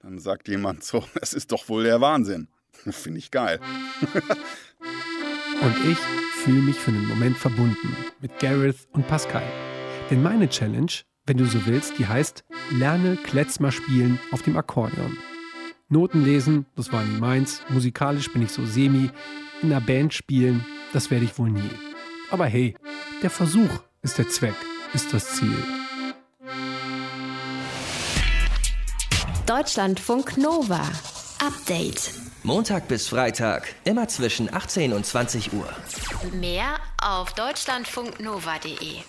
Dann 0.00 0.18
sagt 0.18 0.48
jemand 0.48 0.84
so, 0.84 1.04
das 1.20 1.32
ist 1.32 1.52
doch 1.52 1.68
wohl 1.68 1.84
der 1.84 2.00
Wahnsinn. 2.00 2.48
Finde 2.90 3.18
ich 3.18 3.30
geil. 3.30 3.60
und 5.60 5.90
ich 5.90 5.98
fühle 6.42 6.62
mich 6.62 6.76
für 6.76 6.90
einen 6.90 7.06
Moment 7.06 7.36
verbunden 7.36 7.96
mit 8.20 8.38
Gareth 8.38 8.88
und 8.92 9.06
Pascal. 9.06 9.42
Denn 10.10 10.22
meine 10.22 10.48
Challenge, 10.48 10.92
wenn 11.26 11.36
du 11.36 11.44
so 11.44 11.66
willst, 11.66 11.98
die 11.98 12.06
heißt 12.06 12.44
Lerne 12.70 13.16
Kletzmer 13.16 13.70
spielen 13.70 14.18
auf 14.32 14.42
dem 14.42 14.56
Akkordeon. 14.56 15.16
Noten 15.92 16.24
lesen, 16.24 16.66
das 16.76 16.92
war 16.92 17.02
nie 17.02 17.18
meins. 17.18 17.62
Musikalisch 17.68 18.32
bin 18.32 18.42
ich 18.42 18.52
so 18.52 18.64
semi. 18.64 19.10
In 19.60 19.72
einer 19.72 19.80
Band 19.80 20.14
spielen, 20.14 20.64
das 20.92 21.10
werde 21.10 21.24
ich 21.24 21.36
wohl 21.36 21.50
nie. 21.50 21.70
Aber 22.30 22.46
hey, 22.46 22.76
der 23.22 23.30
Versuch 23.30 23.68
ist 24.00 24.16
der 24.16 24.28
Zweck, 24.28 24.54
ist 24.94 25.12
das 25.12 25.34
Ziel. 25.34 25.56
Deutschlandfunk 29.46 30.36
Nova. 30.36 30.80
Update. 31.44 32.12
Montag 32.44 32.86
bis 32.86 33.08
Freitag, 33.08 33.74
immer 33.82 34.06
zwischen 34.06 34.52
18 34.52 34.92
und 34.92 35.04
20 35.04 35.52
Uhr. 35.52 35.68
Mehr 36.40 36.78
auf 37.02 37.32
deutschlandfunknova.de. 37.32 39.00